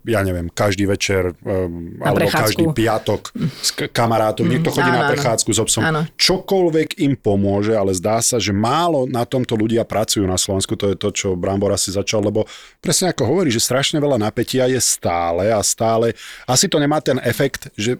[0.04, 2.40] ja neviem, každý večer um, alebo prechádzku.
[2.44, 3.32] každý piatok
[3.64, 5.12] s k- kamarátom, niekto chodí áno, na áno.
[5.16, 5.82] prechádzku s obsom.
[5.82, 6.04] Áno.
[6.14, 10.92] Čokoľvek im pomôže, ale zdá sa, že málo na tomto ľudia pracujú na Slovensku, to
[10.92, 12.44] je to, čo Brambor asi začal, lebo
[12.78, 16.12] presne ako hovorí, že strašne veľa napätia je stále a stále,
[16.44, 17.96] asi to nemá ten efekt, že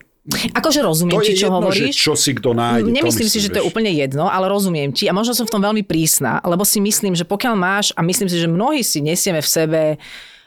[0.57, 1.93] Akože rozumiem to je čo jedno, hovoríš.
[1.93, 2.89] že čo si kto nájde.
[2.89, 5.61] Nemyslím si, že to je úplne jedno, ale rozumiem ti a možno som v tom
[5.61, 9.45] veľmi prísna, lebo si myslím, že pokiaľ máš, a myslím si, že mnohí si nesieme
[9.45, 9.81] v sebe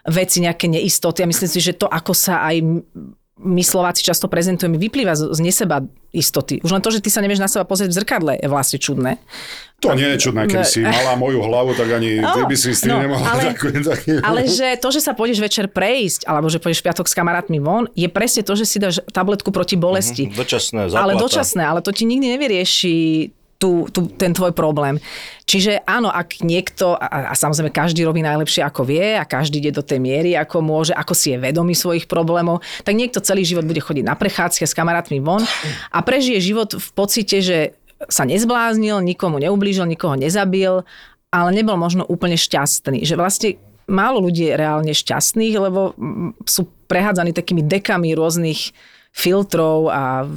[0.08, 2.64] veci, nejaké neistoty a myslím si, že to, ako sa aj
[3.38, 6.58] my Slováci často prezentujeme, vyplýva z, z neseba istoty.
[6.66, 9.22] Už len to, že ty sa nevieš na seba pozrieť v zrkadle, je vlastne čudné.
[9.86, 12.82] To nie je čudné, keby si mala moju hlavu, tak ani ty by si s
[12.82, 14.12] tým no, nemohla ale- taký, taký...
[14.26, 17.62] Ale že to, že sa pôjdeš večer prejsť, alebo že pôjdeš v piatok s kamarátmi
[17.62, 20.34] von, je presne to, že si dáš tabletku proti bolesti.
[20.34, 21.03] Dočasné, záplata.
[21.05, 22.97] Ale dočasné, ale to ti nikdy nevyrieši
[23.58, 25.01] tú, tú, ten tvoj problém.
[25.49, 29.74] Čiže áno, ak niekto, a, a samozrejme každý robí najlepšie ako vie a každý ide
[29.74, 33.66] do tej miery, ako môže, ako si je vedomý svojich problémov, tak niekto celý život
[33.66, 35.41] bude chodiť na prechádzky s kamarátmi von
[35.89, 37.74] a prežije život v pocite, že
[38.05, 40.86] sa nezbláznil, nikomu neublížil, nikoho nezabil,
[41.34, 43.01] ale nebol možno úplne šťastný.
[43.01, 43.49] Že vlastne
[43.89, 45.97] málo ľudí je reálne šťastných, lebo
[46.45, 48.76] sú prehádzaní takými dekami rôznych
[49.18, 50.30] filtrov a,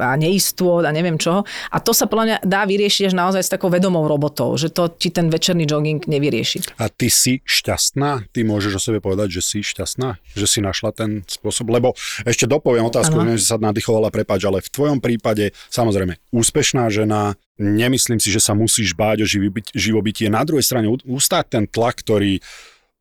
[0.00, 1.44] a neistôt a neviem čoho.
[1.68, 4.88] A to sa podľa mňa dá vyriešiť až naozaj s takou vedomou robotou, že to
[4.88, 6.80] ti ten večerný jogging nevyrieši.
[6.80, 8.32] A ty si šťastná?
[8.32, 10.16] Ty môžeš o sebe povedať, že si šťastná?
[10.32, 11.68] Že si našla ten spôsob?
[11.68, 11.92] Lebo
[12.24, 17.36] ešte dopoviem otázku, neviem, že sa nadýchovala, prepáč, ale v tvojom prípade, samozrejme, úspešná žena,
[17.60, 20.32] nemyslím si, že sa musíš báť o živobyt- živobytie.
[20.32, 22.40] Na druhej strane ustáť ten tlak, ktorý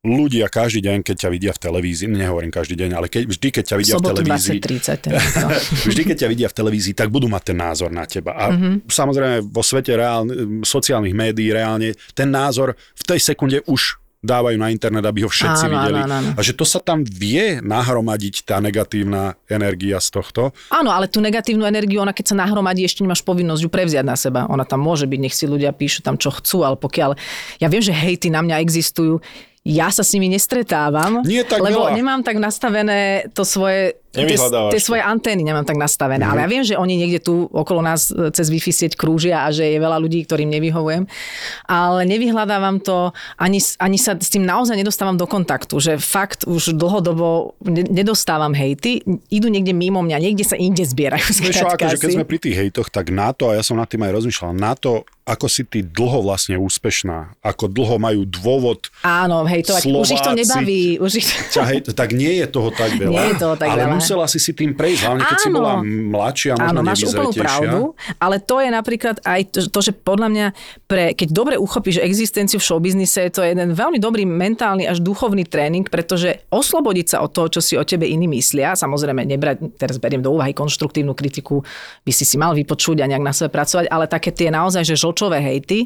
[0.01, 3.63] ľudia každý deň, keď ťa vidia v televízii, nehovorím každý deň, ale keď, vždy, keď
[3.63, 4.97] ťa vidia v Sobotu televízii, 2030.
[4.97, 5.13] ten-
[5.45, 5.47] no.
[5.85, 8.33] vždy, keď ťa vidia v televízii, tak budú mať ten názor na teba.
[8.33, 8.57] A Mhm.
[8.57, 8.75] mm-hmm.
[8.89, 10.33] samozrejme vo svete reálne,
[10.65, 15.65] sociálnych médií reálne ten názor v tej sekunde už dávajú na internet, aby ho všetci
[15.65, 15.97] Áno, videli.
[15.97, 16.29] áno, áno.
[16.33, 20.53] A že to sa tam vie nahromadiť tá negatívna energia z tohto.
[20.69, 24.13] Áno, ale tú negatívnu energiu, ona keď sa nahromadí, ešte nemáš povinnosť ju prevziať na
[24.13, 24.45] seba.
[24.45, 27.17] Ona tam môže byť, nech si ľudia píšu tam, čo chcú, ale pokiaľ...
[27.57, 29.25] Ja viem, že hejty na mňa existujú,
[29.61, 31.93] ja sa s nimi nestretávam, Nie tak lebo veľa.
[31.93, 34.35] nemám tak nastavené to svoje tie,
[34.75, 36.27] tie svoje antény nemám tak nastavené.
[36.27, 39.55] Ale ja viem, že oni niekde tu okolo nás e, cez Wi-Fi sieť krúžia a
[39.55, 41.07] že je veľa ľudí, ktorým nevyhovujem.
[41.65, 46.75] Ale nevyhľadávam to, ani, ani sa s tým naozaj nedostávam do kontaktu, že fakt už
[46.75, 48.99] dlhodobo ne- nedostávam hejty,
[49.31, 51.31] idú niekde mimo mňa, niekde sa inde zbierajú.
[51.47, 53.79] Vieš čo, skrátka akože keď sme pri tých hejtoch, tak na to, a ja som
[53.79, 58.27] nad tým aj rozmýšľal, na to, ako si ty dlho vlastne úspešná, ako dlho majú
[58.27, 59.81] dôvod Áno, hejtovať.
[59.87, 60.83] Už ich to Slováci- nebaví.
[60.99, 61.27] Už ich...
[61.55, 63.13] ťa hej, tak nie je toho tak veľa.
[63.13, 64.00] Nie je toho tak ale veľa.
[64.01, 65.57] Musela si si tým prejsť, hlavne keď si Áno.
[65.61, 67.79] bola mladšia, možno Áno, máš úplnú pravdu,
[68.17, 70.47] ale to je napríklad aj to, to, že podľa mňa,
[70.89, 75.45] pre, keď dobre uchopíš existenciu v showbiznise, je to jeden veľmi dobrý mentálny až duchovný
[75.45, 80.01] tréning, pretože oslobodiť sa od toho, čo si o tebe iní myslia, samozrejme nebrať, teraz
[80.01, 81.61] beriem do úvahy konštruktívnu kritiku,
[82.03, 84.97] by si si mal vypočuť a nejak na sebe pracovať, ale také tie naozaj, že
[84.97, 85.85] žlčové hejty,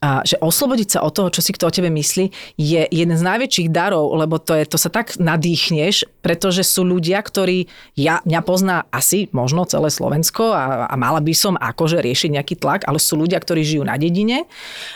[0.00, 3.22] a že oslobodiť sa od toho, čo si kto o tebe myslí, je jeden z
[3.24, 8.40] najväčších darov, lebo to, je, to sa tak nadýchneš, pretože sú ľudia, ktorí, ja, mňa
[8.44, 13.00] pozná asi možno celé Slovensko a, a mala by som akože riešiť nejaký tlak, ale
[13.00, 14.48] sú ľudia, ktorí žijú na dedine,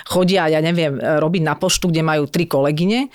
[0.09, 3.09] chodia, ja neviem, robiť na poštu, kde majú tri kolegyne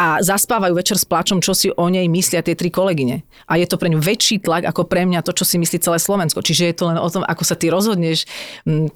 [0.00, 3.20] a zaspávajú večer s plačom, čo si o nej myslia tie tri kolegyne.
[3.44, 6.00] A je to pre ňu väčší tlak ako pre mňa to, čo si myslí celé
[6.00, 6.40] Slovensko.
[6.40, 8.24] Čiže je to len o tom, ako sa ty rozhodneš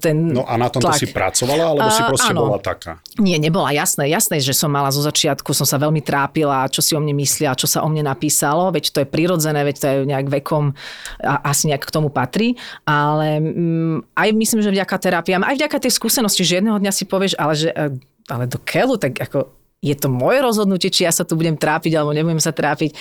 [0.01, 0.97] ten No a na tomto tlak.
[0.97, 2.49] si pracovala, alebo si proste áno.
[2.49, 3.05] bola taká?
[3.21, 4.09] Nie, nebola jasné.
[4.09, 7.53] Jasné, že som mala zo začiatku, som sa veľmi trápila, čo si o mne myslia,
[7.53, 10.73] čo sa o mne napísalo, veď to je prirodzené, veď to je nejak vekom,
[11.21, 15.77] a, asi nejak k tomu patrí, ale mm, aj myslím, že vďaka terapiám, aj vďaka
[15.85, 17.93] tej skúsenosti, že jedného dňa si povieš, ale že e,
[18.25, 21.93] ale do keľu, tak ako je to moje rozhodnutie, či ja sa tu budem trápiť,
[21.95, 22.95] alebo nebudem sa trápiť.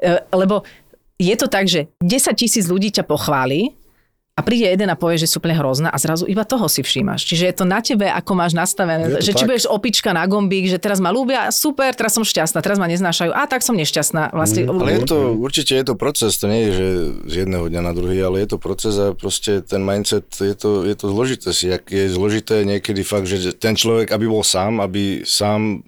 [0.00, 0.66] E, Lebo
[1.16, 3.72] je to tak, že 10 tisíc ľudí ťa pochváli,
[4.36, 7.24] a príde jeden a povie, že sú úplne hrozná a zrazu iba toho si všímaš.
[7.24, 9.16] Čiže je to na tebe, ako máš nastavené.
[9.24, 9.48] Že či tak.
[9.48, 13.32] budeš opička na gombík, že teraz ma ľúbia, super, teraz som šťastná, teraz ma neznášajú,
[13.32, 14.36] a tak som nešťastná.
[14.36, 16.86] Vlastne, Mm, Ale je to, určite je to proces, to nie je, že
[17.32, 20.84] z jedného dňa na druhý, ale je to proces a proste ten mindset, je to,
[20.84, 24.84] je to zložité si, jak je zložité niekedy fakt, že ten človek, aby bol sám,
[24.84, 25.80] aby sám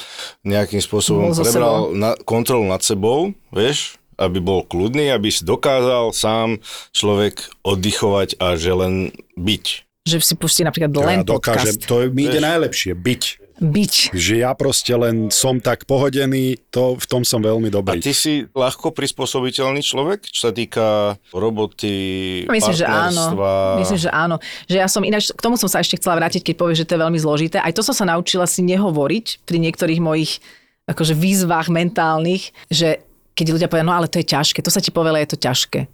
[0.46, 6.58] nejakým spôsobom prebral na, kontrolu nad sebou, vieš, aby bol kľudný, aby si dokázal sám
[6.90, 8.94] človek oddychovať a že len
[9.38, 9.64] byť.
[10.04, 11.86] že si pustí napríklad len ja dokážem, podcast.
[11.86, 13.22] to mi ide najlepšie, byť.
[13.58, 14.14] Byť.
[14.14, 17.98] Že ja proste len som tak pohodený, to v tom som veľmi A dobrý.
[17.98, 23.34] ty si ľahko prispôsobiteľný človek, čo sa týka roboty, Myslím, že áno.
[23.82, 24.38] Myslím, že áno.
[24.70, 26.94] Že ja som ináč, k tomu som sa ešte chcela vrátiť, keď povieš, že to
[26.94, 27.58] je veľmi zložité.
[27.58, 30.38] Aj to som sa naučila si nehovoriť pri niektorých mojich
[30.86, 33.02] akože výzvach mentálnych, že
[33.38, 35.86] keď ľudia povedia, no ale to je ťažké, to sa ti povela, je to ťažké.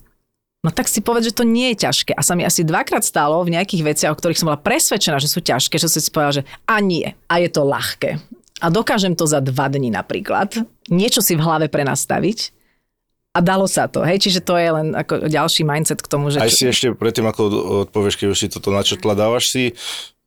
[0.64, 2.16] No tak si povedz, že to nie je ťažké.
[2.16, 5.28] A sa mi asi dvakrát stalo v nejakých veciach, o ktorých som bola presvedčená, že
[5.28, 7.04] sú ťažké, že som si povedala, že a nie.
[7.28, 8.16] A je to ľahké.
[8.64, 10.56] A dokážem to za dva dní napríklad.
[10.88, 12.56] Niečo si v hlave prenastaviť.
[13.34, 16.38] A dalo sa to, hej, čiže to je len ako ďalší mindset k tomu, že...
[16.38, 17.42] Aj si ešte predtým, ako
[17.90, 19.74] odpovieš, keď už si toto načrtla, dávaš si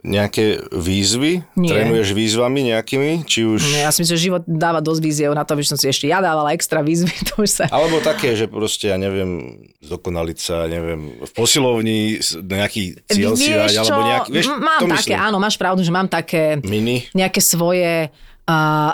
[0.05, 1.41] nejaké výzvy?
[1.57, 1.69] Nie.
[1.73, 3.25] Trénuješ výzvami nejakými?
[3.25, 3.61] Či už...
[3.73, 6.05] Nie, ja si myslím, že život dáva dosť víziev na to, aby som si ešte
[6.05, 7.09] ja dávala extra výzvy.
[7.33, 7.65] To už sa...
[7.73, 13.73] Alebo také, že proste, ja neviem, zdokonaliť sa, neviem, v posilovni nejaký cieľ si dať,
[13.73, 14.29] Vieš alebo nejaký...
[14.31, 15.27] Vieš, mám to také, myslím.
[15.27, 17.09] áno, máš pravdu, že mám také Mini?
[17.17, 18.13] nejaké svoje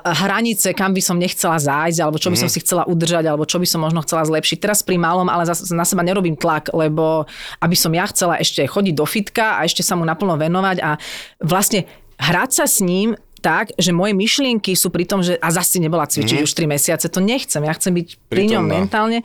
[0.03, 2.53] hranice, kam by som nechcela zájsť, alebo čo by som Mhm.
[2.53, 4.57] si chcela udržať, alebo čo by som možno chcela zlepšiť.
[4.57, 7.29] Teraz pri malom, ale na seba nerobím tlak, lebo
[7.61, 10.97] aby som ja chcela ešte chodiť do fitka a ešte sa mu naplno venovať a
[11.39, 11.85] vlastne
[12.17, 16.07] hrať sa s ním tak, že moje myšlienky sú pri tom, že a zase nebola
[16.07, 17.59] cvičiť už 3 mesiace, to nechcem.
[17.61, 18.73] Ja chcem byť pri ňom Prítomná.
[18.79, 19.19] mentálne.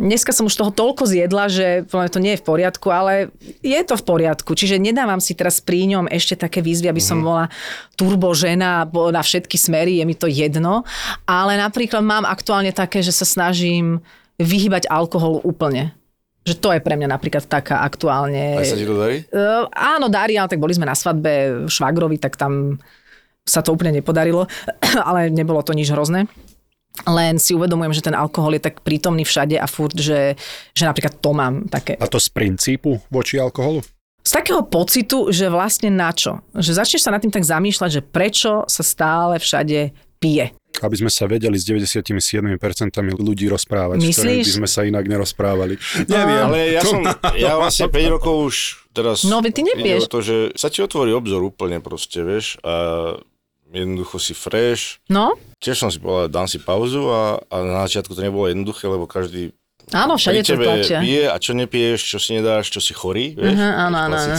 [0.00, 3.28] Dneska som už toho toľko zjedla, že to nie je v poriadku, ale
[3.60, 4.56] je to v poriadku.
[4.56, 7.52] Čiže nedávam si teraz pri ňom ešte také výzvy, aby som bola
[8.00, 10.88] turbo žena na všetky smery, je mi to jedno.
[11.28, 14.00] Ale napríklad mám aktuálne také, že sa snažím
[14.40, 15.92] vyhybať alkoholu úplne.
[16.48, 18.56] Že to je pre mňa napríklad taká aktuálne...
[18.56, 19.28] Aj sa ti to darí?
[19.28, 22.80] Uh, áno, darí, ale tak boli sme na svadbe švagrovi, tak tam
[23.44, 24.48] sa to úplne nepodarilo,
[25.08, 26.24] ale nebolo to nič hrozné.
[27.08, 30.36] Len si uvedomujem, že ten alkohol je tak prítomný všade a furt, že,
[30.76, 31.96] že napríklad to mám také.
[31.96, 33.80] A to z princípu voči alkoholu?
[34.20, 36.44] Z takého pocitu, že vlastne na čo?
[36.52, 40.52] Že začneš sa nad tým tak zamýšľať, že prečo sa stále všade pije.
[40.84, 42.20] Aby sme sa vedeli s 97%
[43.16, 44.44] ľudí rozprávať, Myslíš?
[44.44, 45.80] by sme sa inak nerozprávali.
[46.04, 46.44] Neviem.
[46.46, 47.00] Ale ja som,
[47.36, 48.56] ja vlastne 5 rokov už
[48.92, 49.24] teraz...
[49.24, 53.16] No, ty o to, že sa ti otvorí obzor úplne proste, vieš, a
[53.72, 55.00] jednoducho si fresh.
[55.08, 58.88] No, Tiež som si povedal, dám si pauzu a, a na začiatku to nebolo jednoduché,
[58.88, 59.52] lebo každý
[59.92, 61.04] áno, všade to tlačia.
[61.04, 64.36] pije a čo nepiješ, čo si nedáš, čo si chorý, vieš, Mhm, áno, áno, áno.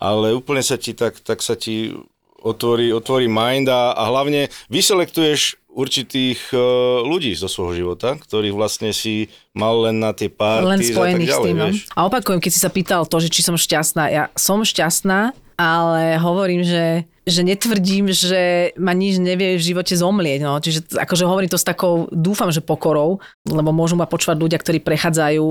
[0.00, 1.92] Ale úplne sa ti tak, tak sa ti
[2.40, 6.60] otvorí, otvorí mind a, a hlavne vyselektuješ určitých uh,
[7.04, 10.96] ľudí zo svojho života, ktorých vlastne si mal len na tie párty Len a tak
[10.96, 11.56] spojených s ďalej, tým.
[11.56, 11.66] no.
[11.68, 11.78] vieš.
[11.92, 16.16] A opakujem, keď si sa pýtal to, že či som šťastná, ja som šťastná, ale
[16.18, 20.40] hovorím, že, že netvrdím, že ma nič nevie v živote zomlieť.
[20.40, 20.56] No.
[20.56, 24.80] Čiže akože hovorím to s takou, dúfam, že pokorou, lebo môžu ma počúvať ľudia, ktorí
[24.80, 25.44] prechádzajú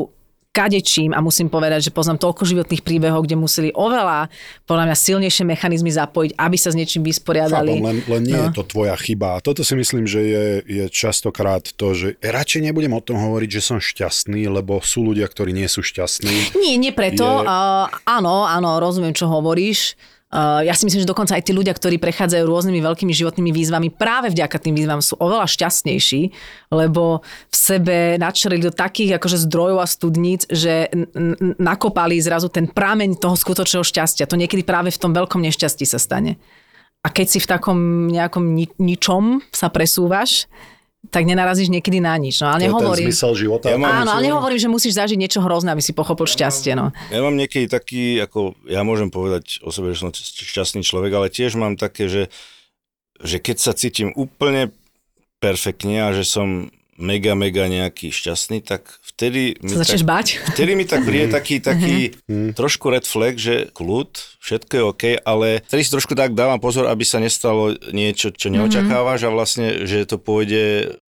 [0.49, 4.33] kadečím a musím povedať, že poznám toľko životných príbehov, kde museli oveľa,
[4.65, 7.77] podľa mňa, silnejšie mechanizmy zapojiť, aby sa s niečím vysporiadali.
[7.77, 8.49] Chápem, len, len nie No.
[8.49, 9.37] je to tvoja chyba.
[9.37, 13.49] A toto si myslím, že je, je častokrát to, že radšej nebudem o tom hovoriť,
[13.51, 16.57] že som šťastný, lebo sú ľudia, ktorí nie sú šťastní.
[16.57, 17.23] Nie, nie preto.
[17.23, 19.93] Je- Uh, áno, áno, rozumiem, čo hovoríš.
[20.29, 23.89] Uh, ja si myslím, že dokonca aj tí ľudia, ktorí prechádzajú rôznymi veľkými životnými výzvami,
[23.89, 26.29] práve vďaka tým výzvam sú oveľa šťastnejší,
[26.69, 31.09] lebo v sebe načreli do takých akože zdrojov a studníc, že n-
[31.57, 34.29] nakopali zrazu ten prameň toho skutočného šťastia.
[34.29, 36.37] To niekedy práve v tom veľkom nešťastí sa stane.
[37.01, 40.45] A keď si v takom nejakom ni- ničom sa presúvaš,
[41.07, 42.37] tak nenarazíš niekedy na nič.
[42.37, 43.07] No, ale To je ten nehovorím.
[43.07, 43.65] zmysel života.
[43.67, 46.75] Ja mám- Áno, ale nehovorím, že musíš zažiť niečo hrozné, aby si pochopil šťastie.
[46.75, 46.91] No.
[47.07, 51.27] Ja mám niekedy taký, ako ja môžem povedať o sebe, že som šťastný človek, ale
[51.29, 52.27] tiež mám také, že,
[53.17, 54.75] že keď sa cítim úplne
[55.37, 56.67] perfektne a že som
[56.99, 60.27] mega, mega nejaký šťastný, tak vtedy mi, Sa tak, báť?
[60.53, 62.13] vtedy mi tak príde taký, taký
[62.53, 64.11] trošku red flag, že kľud,
[64.43, 68.51] všetko je OK, ale vtedy si trošku tak dávam pozor, aby sa nestalo niečo, čo
[68.51, 70.99] neočakávaš a vlastne, že to pôjde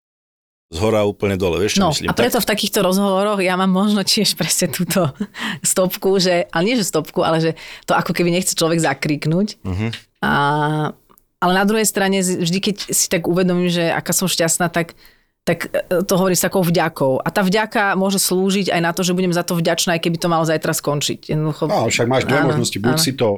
[0.72, 2.08] z hora úplne dole, vieš čo No myslím?
[2.08, 5.12] a preto v takýchto rozhovoroch ja mám možno tiež presne túto
[5.60, 7.50] stopku, že, ale nie že stopku, ale že
[7.84, 9.60] to ako keby nechce človek zakriknúť.
[9.60, 9.88] Mhm.
[10.24, 10.32] A,
[11.42, 14.96] ale na druhej strane vždy, keď si tak uvedomím, že aká som šťastná, tak
[15.42, 17.18] tak e, to hovorím s takou vďakou.
[17.18, 20.16] A tá vďaka môže slúžiť aj na to, že budem za to vďačná, aj keby
[20.16, 21.34] to malo zajtra skončiť.
[21.34, 22.78] Jednoducho, No, však máš dve Áno, možnosti.
[22.78, 23.02] Buď áno.
[23.02, 23.28] si to,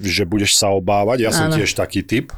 [0.00, 1.60] že budeš sa obávať, ja som Áno.
[1.60, 2.32] tiež taký typ,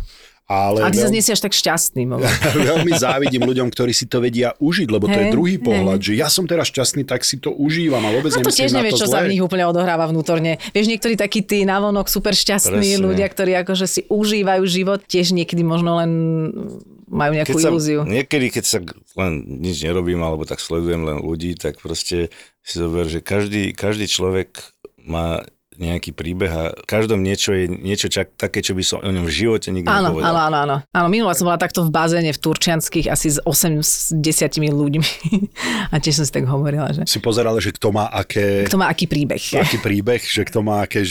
[0.49, 2.09] ale A ty veľmi, sa nie si až tak šťastný.
[2.73, 6.27] veľmi závidím ľuďom, ktorí si to vedia užiť, lebo to je druhý pohľad, že ja
[6.27, 9.23] som teraz šťastný, tak si to užívam a vôbec A to tiež nevieš, čo sa
[9.23, 9.29] zlé.
[9.29, 10.57] v nich úplne odohráva vnútorne.
[10.73, 13.05] Vieš, niektorí takí tí navonok super šťastní Presne.
[13.05, 16.11] ľudia, ktorí akože si užívajú život, tiež niekedy možno len
[17.09, 18.01] majú nejakú keď sa, ilúziu.
[18.05, 18.79] Niekedy, keď sa
[19.17, 22.29] len nič nerobím, alebo tak sledujem len ľudí, tak proste
[22.61, 24.61] si zober, že každý, každý človek
[25.03, 25.43] má
[25.79, 29.23] nejaký príbeh a v každom niečo je niečo čak, také, čo by som o ňom
[29.23, 30.35] v živote nikdy Áno, nepovedal.
[30.35, 30.77] áno, áno, áno.
[30.91, 35.09] Áno, minule som bola takto v bazéne v Turčianských asi s 8 s 10 ľuďmi.
[35.95, 38.91] A tiež som si tak hovorila, že Si pozeral, že kto má aké, kto má
[38.91, 39.39] aký príbeh.
[39.39, 41.07] aký príbeh, že kto má aké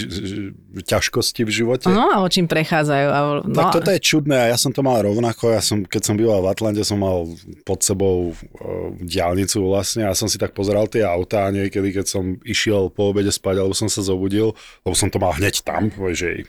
[0.84, 1.88] ťažkosti v živote.
[1.90, 3.08] No a o čím prechádzajú.
[3.10, 5.54] A, no, Tak toto je čudné a ja som to mal rovnako.
[5.54, 7.30] Ja som, keď som býval v Atlante, som mal
[7.64, 12.06] pod sebou uh, diálnicu vlastne a som si tak pozeral tie autá a niekedy, keď
[12.06, 14.54] som išiel po obede spať alebo som sa zobudil,
[14.84, 16.44] lebo som to mal hneď tam, že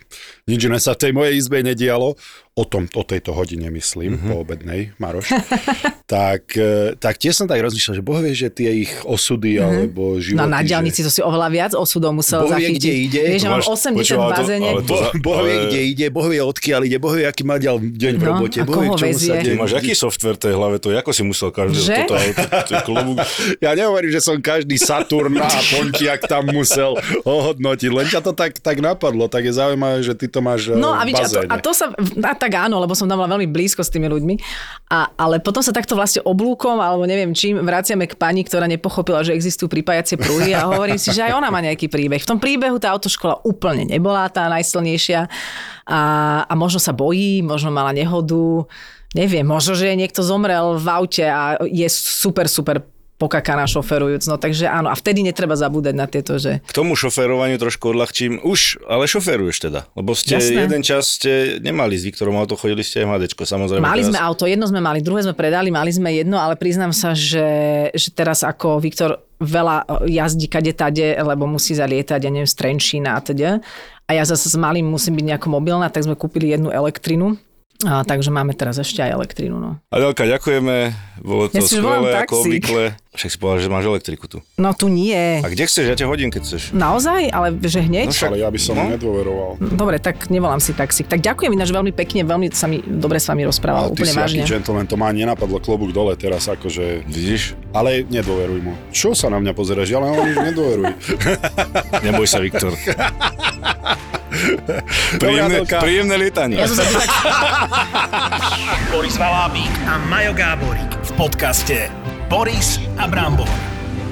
[0.49, 2.17] nič iné sa v tej mojej izbe nedialo,
[2.59, 4.27] o, tom, o tejto hodine myslím, mm-hmm.
[4.27, 5.31] po obednej, Maroš,
[6.13, 9.63] tak, e, tak tiež som tak rozmýšľal, že boh vie, že tie ich osudy mm-hmm.
[9.63, 10.39] alebo životy.
[10.43, 11.07] no na diálnici že...
[11.07, 12.79] to si oveľa viac osudov musel Boh vie, zachytiť.
[12.83, 13.21] kde ide.
[13.31, 14.69] Vieš, že mám Máš- 80 v bazéne.
[14.83, 17.79] Boh, boh vie, ale- kde ide, Boh vie, odkiaľ ide, Boh vie, aký má ďal
[17.79, 19.55] deň v No, robote, a Boh vie, čomu sa deň...
[19.55, 21.95] máš aký software v tej hlave, to ako si musel každý Že?
[22.11, 23.17] toto klobúk.
[23.63, 28.57] Ja nehovorím, že som každý Saturn a Pontiak tam musel ohodnotiť, len ťa to tak,
[28.59, 31.29] tak napadlo, tak je zaujímavé, že ty to máš No eh, a, v vidíš, a,
[31.29, 34.09] to, a to sa, a tak áno, lebo som tam bola veľmi blízko s tými
[34.09, 34.35] ľuďmi,
[34.89, 39.25] a, ale potom sa takto vlastne oblúkom, alebo neviem čím, vraciame k pani, ktorá nepochopila,
[39.25, 42.21] že existujú pripájacie pruhy a hovorím si, že aj ona má nejaký príbeh.
[42.21, 45.29] V tom príbehu tá autoškola úplne nebola tá najsilnejšia
[45.89, 46.01] a,
[46.45, 48.65] a možno sa bojí, možno mala nehodu,
[49.17, 52.85] neviem, možno, že niekto zomrel v aute a je super, super
[53.19, 54.23] pokakaná šoferujúc.
[54.31, 58.39] No takže áno, a vtedy netreba zabúdať na tieto, že K tomu šoférovaniu trošku odľahčím.
[58.41, 59.91] Už, ale šoféruješ teda.
[59.93, 60.65] Lebo ste Jasné.
[60.65, 63.83] jeden čas ste nemali s Viktorom auto, chodili ste aj Madečko, samozrejme.
[63.83, 64.15] Mali teraz.
[64.15, 67.91] sme auto, jedno sme mali, druhé sme predali, mali sme jedno, ale priznám sa, že,
[67.91, 73.15] že teraz ako Viktor veľa jazdí kade tade, lebo musí zalietať, ja neviem, z Trenčína
[73.15, 73.59] a teda.
[74.09, 77.37] A ja zase s malým musím byť nejako mobilná, tak sme kúpili jednu elektrinu.
[77.81, 79.55] A, takže máme teraz ešte aj elektrínu.
[79.55, 82.83] No, Adelka, ďakujeme, bolo to Ja skvelé, ako obvykle.
[83.09, 84.37] Však si povedal, že máš elektriku tu.
[84.55, 85.39] no tu nie.
[85.39, 85.87] A kde chceš?
[85.87, 86.63] Ja ťa hodím, keď chceš.
[86.71, 87.27] Naozaj?
[87.27, 88.05] Ale že hneď?
[88.05, 88.83] No však- Ale ja by som No.
[88.85, 89.51] nedôveroval.
[89.73, 91.07] Dobre, tak nevolám si taxík.
[91.07, 94.11] Tak ďakujem ináč veľmi pekne, veľmi sa mi dobre s vami rozprával, Ale ty úplne
[94.11, 94.43] si vážne.
[94.45, 97.07] gentleman, to má nenapadlo klobúk dole teraz, akože...
[97.07, 97.55] Vidíš?
[97.71, 98.75] Ale nedôveruj mu.
[98.89, 99.87] Čo sa na mňa pozeráš?
[99.87, 100.99] Ja len nedôveruj.
[102.03, 102.75] Neboj sa, Viktor.
[105.17, 106.57] príjemné, príjemné lietanie.
[106.61, 107.09] Ja som tak
[108.93, 111.89] Boris Valábík a Majo Gáborík v podcaste
[112.29, 113.49] Boris a Brambor.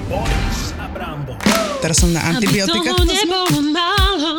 [0.10, 1.38] Boris a Brambor.
[1.84, 2.82] Teraz som na antibiotika.
[2.82, 4.34] Aby toho nebolo málo,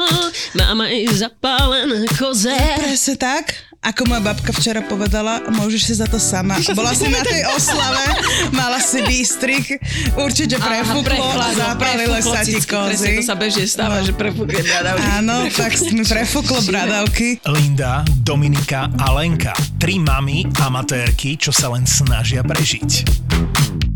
[0.59, 2.59] mám aj zapálené koze.
[2.83, 3.68] Presne tak.
[3.79, 6.59] Ako moja babka včera povedala, môžeš si za to sama.
[6.79, 8.03] Bola si na tej oslave,
[8.51, 9.79] mala si výstrik,
[10.19, 13.15] určite prefúklo a zapálile sa ti Presne, to kozy.
[13.23, 15.07] sa bežne stáva, že prefúkne bradavky.
[15.23, 17.39] Áno, tak mi prefúklo bradavky.
[17.47, 19.55] Linda, Dominika a Lenka.
[19.79, 23.07] Tri mami amatérky, čo sa len snažia prežiť.